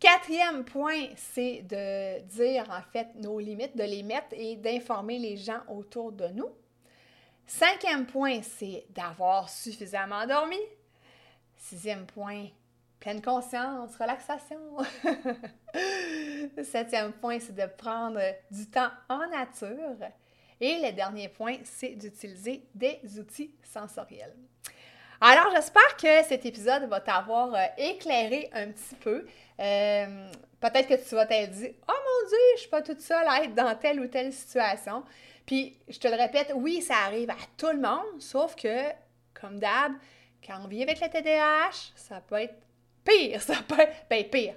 Quatrième 0.00 0.64
point, 0.64 1.06
c'est 1.14 1.62
de 1.62 2.20
dire 2.22 2.64
en 2.70 2.82
fait 2.92 3.14
nos 3.14 3.38
limites, 3.38 3.76
de 3.76 3.84
les 3.84 4.02
mettre 4.02 4.32
et 4.32 4.56
d'informer 4.56 5.20
les 5.20 5.36
gens 5.36 5.60
autour 5.68 6.10
de 6.10 6.26
nous. 6.26 6.50
Cinquième 7.46 8.04
point, 8.04 8.42
c'est 8.42 8.84
d'avoir 8.90 9.48
suffisamment 9.48 10.26
dormi. 10.26 10.58
Sixième 11.56 12.04
point, 12.04 12.46
pleine 13.00 13.22
conscience, 13.22 13.96
relaxation. 13.96 14.58
septième 16.62 17.12
point, 17.12 17.38
c'est 17.40 17.54
de 17.54 17.66
prendre 17.76 18.20
du 18.50 18.66
temps 18.66 18.90
en 19.08 19.26
nature. 19.28 19.96
Et 20.60 20.78
le 20.82 20.92
dernier 20.92 21.28
point, 21.28 21.56
c'est 21.64 21.90
d'utiliser 21.90 22.64
des 22.74 23.00
outils 23.18 23.54
sensoriels. 23.62 24.34
Alors, 25.20 25.50
j'espère 25.54 25.96
que 25.96 26.22
cet 26.28 26.46
épisode 26.46 26.88
va 26.88 27.00
t'avoir 27.00 27.54
euh, 27.54 27.64
éclairé 27.76 28.48
un 28.52 28.68
petit 28.68 28.94
peu. 28.96 29.26
Euh, 29.60 30.30
peut-être 30.60 30.88
que 30.88 31.08
tu 31.08 31.14
vas 31.14 31.26
t'être 31.26 31.50
dit 31.50 31.70
Oh 31.88 31.92
mon 31.92 32.28
Dieu, 32.28 32.38
je 32.54 32.60
suis 32.60 32.70
pas 32.70 32.82
toute 32.82 33.00
seule 33.00 33.26
à 33.26 33.42
être 33.42 33.54
dans 33.54 33.74
telle 33.76 34.00
ou 34.00 34.06
telle 34.06 34.32
situation. 34.32 35.02
Puis, 35.44 35.76
je 35.88 35.98
te 35.98 36.06
le 36.06 36.14
répète, 36.14 36.52
oui, 36.54 36.82
ça 36.82 36.94
arrive 37.06 37.30
à 37.30 37.36
tout 37.56 37.70
le 37.70 37.80
monde, 37.80 38.20
sauf 38.20 38.54
que, 38.54 38.90
comme 39.34 39.58
d'hab, 39.58 39.92
quand 40.46 40.60
on 40.64 40.68
vit 40.68 40.82
avec 40.82 41.00
le 41.00 41.08
TDAH, 41.08 41.92
ça 41.96 42.20
peut 42.20 42.36
être 42.36 42.54
pire, 43.08 43.40
ça 43.42 43.56
peut 43.66 43.80
être, 43.80 44.06
ben 44.10 44.24
pire, 44.28 44.54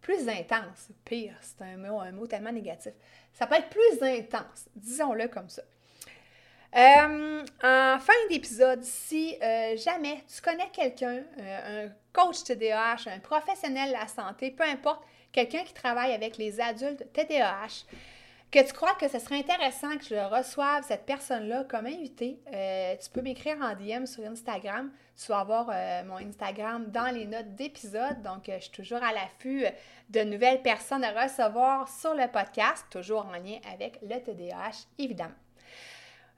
plus 0.00 0.28
intense, 0.28 0.88
pire, 1.04 1.34
c'est 1.40 1.64
un 1.64 1.76
mot, 1.76 2.00
un 2.00 2.12
mot 2.12 2.26
tellement 2.26 2.52
négatif. 2.52 2.92
Ça 3.32 3.46
peut 3.46 3.54
être 3.54 3.70
plus 3.70 4.02
intense, 4.02 4.68
disons-le 4.74 5.28
comme 5.28 5.48
ça. 5.48 5.62
Euh, 6.74 7.44
en 7.62 7.98
fin 7.98 8.12
d'épisode, 8.30 8.82
si 8.82 9.36
euh, 9.42 9.76
jamais 9.76 10.24
tu 10.34 10.40
connais 10.40 10.70
quelqu'un, 10.72 11.22
euh, 11.38 11.86
un 11.86 11.92
coach 12.12 12.44
TDAH, 12.44 13.10
un 13.14 13.18
professionnel 13.18 13.88
de 13.88 13.92
la 13.92 14.08
santé, 14.08 14.50
peu 14.50 14.64
importe, 14.64 15.02
quelqu'un 15.32 15.64
qui 15.64 15.74
travaille 15.74 16.12
avec 16.12 16.38
les 16.38 16.60
adultes 16.60 17.04
TDAH, 17.12 17.84
que 18.50 18.66
tu 18.66 18.72
crois 18.72 18.94
que 18.94 19.08
ce 19.08 19.18
serait 19.18 19.38
intéressant 19.38 19.96
que 19.98 20.04
je 20.04 20.14
reçoive 20.14 20.84
cette 20.86 21.04
personne-là 21.04 21.64
comme 21.64 21.86
invité, 21.86 22.38
tu 23.02 23.10
peux 23.10 23.22
m'écrire 23.22 23.56
en 23.62 23.74
DM 23.74 24.04
sur 24.04 24.24
Instagram. 24.24 24.90
Tu 25.16 25.28
vas 25.28 25.40
avoir 25.40 25.66
mon 26.06 26.16
Instagram 26.16 26.86
dans 26.90 27.14
les 27.14 27.26
notes 27.26 27.54
d'épisode. 27.54 28.22
Donc, 28.22 28.44
je 28.46 28.60
suis 28.60 28.70
toujours 28.70 29.02
à 29.02 29.12
l'affût 29.12 29.66
de 30.08 30.20
nouvelles 30.20 30.62
personnes 30.62 31.04
à 31.04 31.22
recevoir 31.22 31.88
sur 31.88 32.14
le 32.14 32.26
podcast, 32.28 32.86
toujours 32.90 33.26
en 33.26 33.32
lien 33.32 33.58
avec 33.72 33.98
le 34.02 34.20
TDAH, 34.20 34.86
évidemment. 34.98 35.34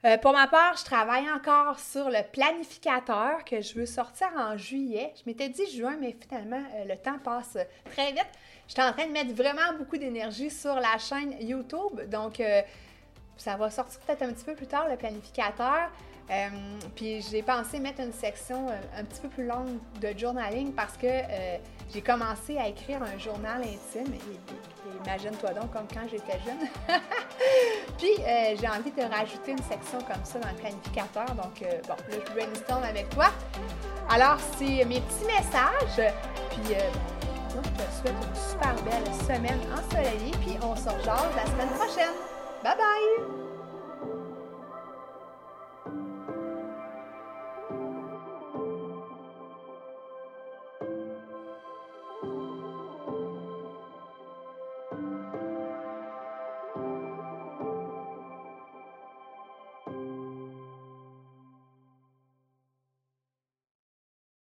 Euh, 0.05 0.17
pour 0.17 0.33
ma 0.33 0.45
part, 0.45 0.77
je 0.77 0.85
travaille 0.85 1.27
encore 1.31 1.79
sur 1.79 2.09
le 2.11 2.19
planificateur 2.31 3.43
que 3.43 3.61
je 3.61 3.73
veux 3.73 3.87
sortir 3.87 4.27
en 4.37 4.55
juillet. 4.55 5.11
Je 5.15 5.23
m'étais 5.25 5.49
dit 5.49 5.65
juin, 5.71 5.97
mais 5.99 6.15
finalement, 6.21 6.61
euh, 6.75 6.85
le 6.85 6.95
temps 6.95 7.17
passe 7.17 7.57
très 7.85 8.11
vite. 8.11 8.29
J'étais 8.67 8.83
en 8.83 8.93
train 8.93 9.07
de 9.07 9.11
mettre 9.11 9.33
vraiment 9.33 9.73
beaucoup 9.79 9.97
d'énergie 9.97 10.51
sur 10.51 10.75
la 10.75 10.99
chaîne 10.99 11.35
YouTube. 11.41 12.07
Donc, 12.07 12.39
euh, 12.39 12.61
ça 13.37 13.55
va 13.57 13.69
sortir 13.69 13.99
peut-être 14.01 14.23
un 14.23 14.33
petit 14.33 14.45
peu 14.45 14.55
plus 14.55 14.67
tard, 14.67 14.87
le 14.89 14.97
planificateur. 14.97 15.91
puis 16.95 17.21
j'ai 17.29 17.43
pensé 17.43 17.79
mettre 17.79 18.01
une 18.01 18.13
section 18.13 18.67
un 18.69 19.03
petit 19.03 19.21
peu 19.21 19.29
plus 19.29 19.45
longue 19.45 19.77
de 20.01 20.17
journaling 20.17 20.73
parce 20.73 20.97
que 20.97 21.07
j'ai 21.93 22.01
commencé 22.01 22.57
à 22.57 22.67
écrire 22.67 23.01
un 23.03 23.17
journal 23.17 23.61
intime. 23.61 24.13
Imagine-toi 25.05 25.53
donc 25.53 25.71
comme 25.71 25.87
quand 25.93 26.07
j'étais 26.09 26.39
jeune. 26.45 26.67
Puis 27.97 28.15
euh, 28.19 28.55
j'ai 28.59 28.67
envie 28.67 28.91
de 28.91 29.01
rajouter 29.03 29.51
une 29.51 29.63
section 29.63 29.99
comme 29.99 30.23
ça 30.23 30.39
dans 30.39 30.49
le 30.49 30.55
planificateur. 30.55 31.25
Donc 31.35 31.61
euh, 31.61 31.79
bon, 31.87 31.93
là 31.93 32.17
je 32.27 32.33
brainstorm 32.33 32.83
avec 32.83 33.09
toi. 33.09 33.27
Alors 34.09 34.37
c'est 34.57 34.83
mes 34.85 35.01
petits 35.01 35.25
messages. 35.25 36.11
Puis 36.49 36.73
euh, 36.73 36.79
moi, 37.53 37.63
je 37.63 37.83
te 37.83 37.91
souhaite 38.01 38.15
une 38.27 38.35
super 38.49 38.75
belle 38.83 39.13
semaine 39.13 39.59
ensoleillée. 39.73 40.31
Puis 40.41 40.57
on 40.61 40.75
se 40.75 40.89
rejoint 40.89 41.29
la 41.35 41.45
semaine 41.45 41.69
prochaine. 41.77 42.34
Bye 42.65 42.73
bye! 42.73 43.44